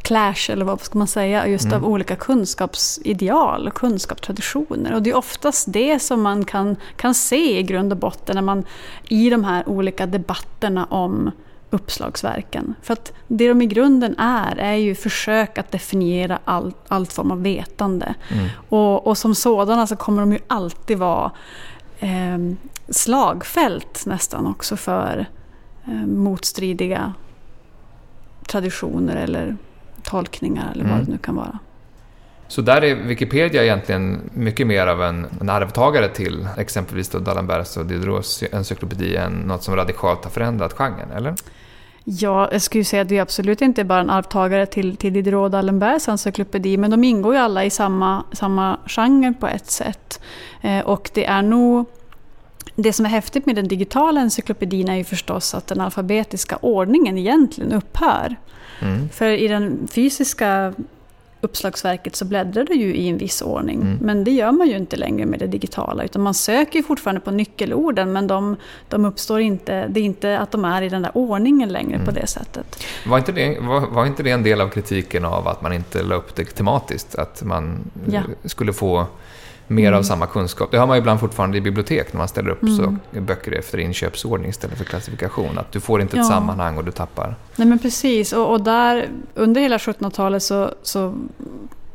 [0.03, 1.77] clash, eller vad ska man säga, just mm.
[1.77, 4.95] av olika kunskapsideal och kunskapstraditioner.
[4.95, 8.43] Och det är oftast det som man kan, kan se i grund och botten när
[8.43, 8.65] man
[9.09, 11.31] i de här olika debatterna om
[11.71, 12.75] uppslagsverken.
[12.83, 17.31] För att det de i grunden är, är ju försök att definiera all, allt form
[17.31, 18.15] av vetande.
[18.29, 18.49] Mm.
[18.69, 21.31] Och, och som sådana så kommer de ju alltid vara
[21.99, 22.39] eh,
[22.89, 25.27] slagfält nästan också för
[25.85, 27.13] eh, motstridiga
[28.47, 29.57] traditioner eller
[30.09, 31.05] tolkningar eller vad mm.
[31.05, 31.59] det nu kan vara.
[32.49, 37.87] Så där är Wikipedia egentligen mycket mer av en, en arvtagare till exempelvis D'Alembers och
[37.87, 41.35] Diderots encyklopedi än något som radikalt har förändrat genren, eller?
[42.05, 45.59] Ja, jag skulle säga att är absolut inte bara en arvtagare till, till Diderot och
[45.59, 50.21] D'Alembers encyklopedi, men de ingår ju alla i samma, samma genre på ett sätt.
[50.61, 51.87] Eh, och det är nog
[52.75, 57.19] det som är häftigt med den digitala encyklopedin är ju förstås att den alfabetiska ordningen
[57.19, 58.37] egentligen upphör.
[58.81, 59.09] Mm.
[59.09, 60.75] För i den fysiska
[61.41, 63.81] uppslagsverket så bläddrar du ju i en viss ordning.
[63.81, 63.99] Mm.
[64.01, 66.05] Men det gör man ju inte längre med det digitala.
[66.05, 68.57] Utan man söker fortfarande på nyckelorden men de,
[68.89, 72.07] de uppstår inte, det är inte att de är i den där ordningen längre mm.
[72.07, 72.85] på det sättet.
[73.07, 76.03] Var inte det, var, var, inte det en del av kritiken av att man inte
[76.03, 77.15] la upp det tematiskt?
[77.15, 78.23] Att man ja.
[78.45, 79.07] skulle få
[79.69, 79.99] mer mm.
[79.99, 80.71] av samma kunskap.
[80.71, 82.77] Det har man ju ibland fortfarande i bibliotek när man ställer upp mm.
[82.77, 85.59] så, böcker efter inköpsordning istället för klassifikation.
[85.59, 86.29] Att du får inte ett ja.
[86.29, 87.37] sammanhang och du tappar.
[87.57, 91.15] Nej men precis, och, och där under hela 1700-talet så, så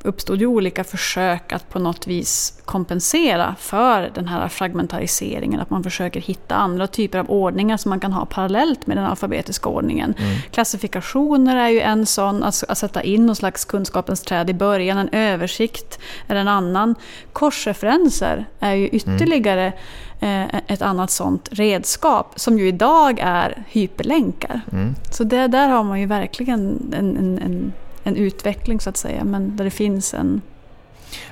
[0.03, 5.59] uppstod ju olika försök att på något vis kompensera för den här fragmentariseringen.
[5.59, 9.05] Att man försöker hitta andra typer av ordningar som man kan ha parallellt med den
[9.05, 10.13] alfabetiska ordningen.
[10.17, 10.35] Mm.
[10.51, 14.97] Klassifikationer är ju en sån, att, att sätta in någon slags kunskapens träd i början.
[14.97, 16.95] En översikt är en annan.
[17.33, 19.73] Korsreferenser är ju ytterligare
[20.19, 20.49] mm.
[20.67, 24.61] ett annat sånt redskap som ju idag är hyperlänkar.
[24.71, 24.95] Mm.
[25.11, 27.73] Så det, där har man ju verkligen en, en, en
[28.03, 30.41] en utveckling så att säga, men där det finns en...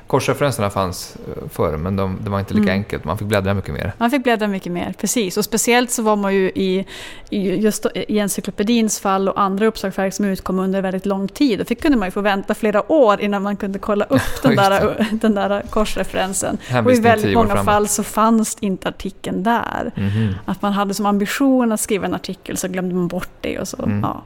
[0.07, 2.74] Korsreferenserna fanns eh, förr, men de, det var inte lika mm.
[2.74, 3.05] enkelt.
[3.05, 3.93] Man fick bläddra mycket mer.
[3.97, 5.38] Man fick bläddra mycket mer, precis.
[5.38, 6.86] Och speciellt så var man ju i,
[7.30, 11.59] just i encyklopedins fall och andra uppslagsverk som utkom under väldigt lång tid.
[11.59, 14.55] Då fick, kunde man ju få vänta flera år innan man kunde kolla upp den,
[14.55, 16.57] där, den där korsreferensen.
[16.86, 19.91] Och i väldigt många fall så fanns inte artikeln där.
[19.95, 20.34] Mm -hmm.
[20.45, 23.59] Att man hade som ambition att skriva en artikel så glömde man bort det.
[23.59, 23.84] och så.
[23.84, 23.99] Mm.
[23.99, 24.24] Ja.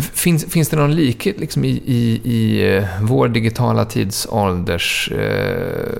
[0.00, 5.92] Finns, finns det någon likhet liksom i, i, i eh, vår digitala tidsålders eh,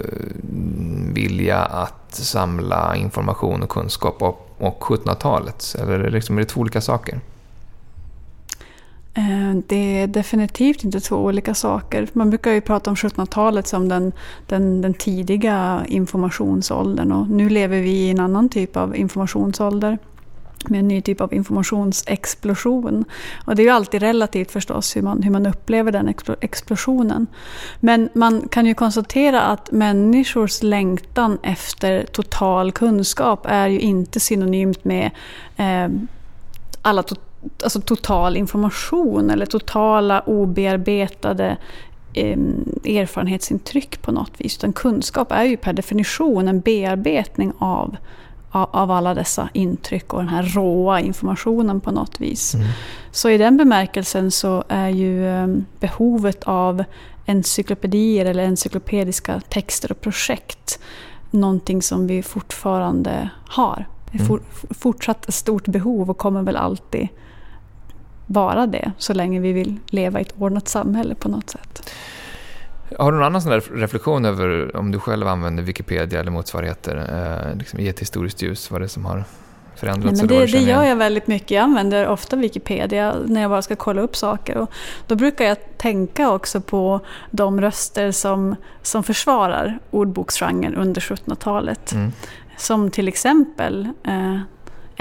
[1.12, 5.74] vilja att samla information och kunskap och, och 1700-talets?
[5.74, 7.20] Eller är det, liksom, är det två olika saker?
[9.14, 12.08] Eh, det är definitivt inte två olika saker.
[12.12, 14.12] Man brukar ju prata om 1700-talet som den,
[14.46, 19.98] den, den, tidiga informationsåldern och nu lever vi i en annan typ av informationsålder
[20.68, 23.04] med en ny typ av informationsexplosion.
[23.46, 27.26] Och det är ju alltid relativt förstås hur man, hur man upplever den explosionen.
[27.80, 34.84] Men man kan ju konstatera att människors längtan efter total kunskap är ju inte synonymt
[34.84, 35.10] med
[35.56, 35.88] eh,
[36.82, 37.16] alla to
[37.62, 41.56] alltså total information eller totala obearbetade
[42.14, 42.38] eh,
[42.84, 44.56] erfarenhetsintryck på något vis.
[44.56, 47.96] Utan kunskap är ju per definition en bearbetning av
[48.52, 52.54] av alla dessa intryck och den här råa informationen på något vis.
[52.54, 52.66] Mm.
[53.10, 56.84] Så i den bemärkelsen så är ju ehm, behovet av
[57.26, 60.78] encyklopedier eller encyklopediska texter och projekt
[61.30, 63.86] någonting som vi fortfarande har.
[64.12, 64.26] Mm.
[64.26, 64.40] For,
[64.70, 67.08] fortsatt ett stort behov och kommer väl alltid
[68.26, 71.90] vara det så länge vi vill leva i ett ordnat samhälle på något sätt.
[72.98, 76.96] Har du någon annan sån reflektion över om du själv använder Wikipedia eller motsvarigheter
[77.50, 78.70] eh, liksom i ett historiskt ljus?
[78.70, 79.24] Vad det är som har
[79.76, 80.22] förändrats?
[80.22, 81.50] Nej, men det, det gör jag väldigt mycket.
[81.50, 84.56] Jag använder ofta Wikipedia när jag bara ska kolla upp saker.
[84.56, 84.70] Och
[85.06, 91.92] då brukar jag tänka också på de röster som, som försvarar ordboksgenren under 1700-talet.
[91.92, 92.12] Mm
[92.56, 94.38] Som till exempel eh,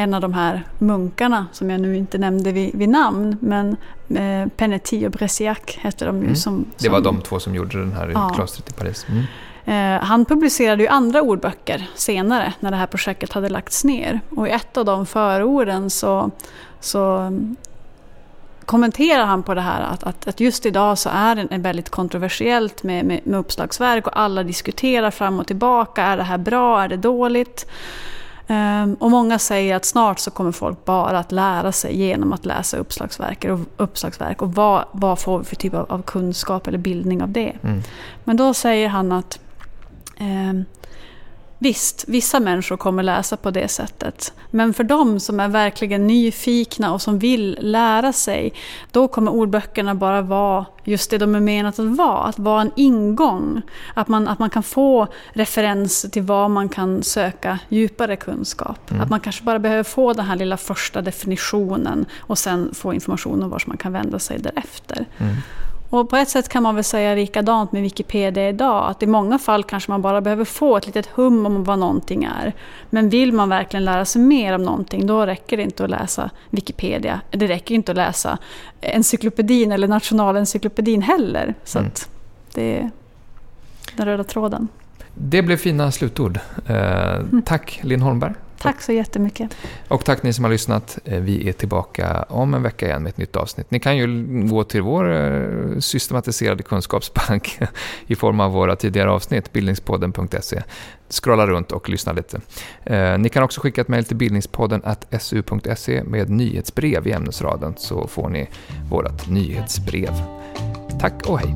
[0.03, 3.37] en av de här munkarna som jag nu inte nämnde vid, vid namn.
[3.41, 3.77] Men
[4.09, 6.23] eh, Penetti och Bressiac hette de ju.
[6.23, 6.35] Mm.
[6.35, 8.29] Som, det var de två som gjorde den här ja.
[8.29, 9.05] klostret i Paris.
[9.09, 9.23] Mm.
[9.65, 14.19] Eh, han publicerade ju andra ordböcker senare när det här projektet hade lagts ner.
[14.29, 16.31] Och i ett av de förorden så,
[16.79, 17.31] så
[18.65, 22.83] kommenterar han på det här att, att, att just idag så är det väldigt kontroversiellt
[22.83, 26.03] med, med, med, uppslagsverk och alla diskuterar fram och tillbaka.
[26.03, 26.83] Är det här bra?
[26.83, 27.65] Är det dåligt?
[28.51, 32.45] Um, och många säger att snart så kommer folk bara att lära sig genom att
[32.45, 33.45] läsa uppslagsverk.
[33.45, 37.29] Och, uppslagsverk, och vad, vad får vi för typ av, av kunskap eller bildning av
[37.29, 37.53] det?
[37.63, 37.81] Mm.
[38.23, 39.39] Men då säger han att
[40.19, 40.65] um,
[41.63, 44.33] Visst, vissa människor kommer läsa på det sättet.
[44.51, 48.53] Men för de som är verkligen nyfikna och som vill lära sig,
[48.91, 52.23] då kommer ordböckerna bara vara just det de är menat att vara.
[52.23, 53.61] Att vara en ingång.
[53.93, 58.91] Att man, att man kan få referenser till var man kan söka djupare kunskap.
[58.91, 59.03] Mm.
[59.03, 63.43] Att man kanske bara behöver få den här lilla första definitionen och sen få information
[63.43, 65.05] om var man kan vända sig därefter.
[65.17, 65.35] Mm.
[65.91, 68.89] Och på ett sätt kan man väl säga likadant med Wikipedia idag.
[68.89, 72.23] Att i många fall kanske man bara behöver få ett litet hum om vad någonting
[72.23, 72.53] är.
[72.89, 76.29] Men vill man verkligen lära sig mer om någonting, då räcker det inte att läsa
[76.49, 77.21] Wikipedia.
[77.31, 78.37] Det räcker inte att läsa
[78.81, 81.55] encyklopedin eller nationalencyklopedin heller.
[81.63, 81.91] Så mm.
[82.53, 82.91] det är
[83.95, 84.67] den röda tråden.
[85.13, 86.39] Det blev fina slutord.
[86.65, 87.41] Eh, mm.
[87.45, 88.33] Tack Linn Holmberg.
[88.61, 89.57] Tack så jättemycket.
[89.87, 90.99] Och tack ni som har lyssnat.
[91.05, 93.71] Eh, vi är tillbaka om en vecka igen med ett nytt avsnitt.
[93.71, 94.07] Ni kan ju
[94.47, 97.59] gå till vår eh, systematiserade kunskapsbank
[98.07, 100.61] i form av våra tidigare avsnitt, bildningspodden.se.
[101.09, 102.41] Scrolla runt och lyssna lite.
[102.83, 104.81] Eh, ni kan också skicka ett mejl till bildningspodden
[105.19, 108.49] su.se med nyhetsbrev i ämnesraden så får ni
[108.89, 110.13] vårt nyhetsbrev.
[110.99, 111.55] Tack och hej!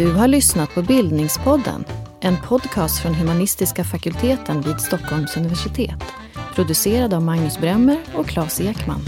[0.00, 1.84] Du har lyssnat på Bildningspodden,
[2.20, 6.02] en podcast från humanistiska fakulteten vid Stockholms universitet.
[6.54, 9.00] Producerad av Magnus Bremmer och Claes Ekman.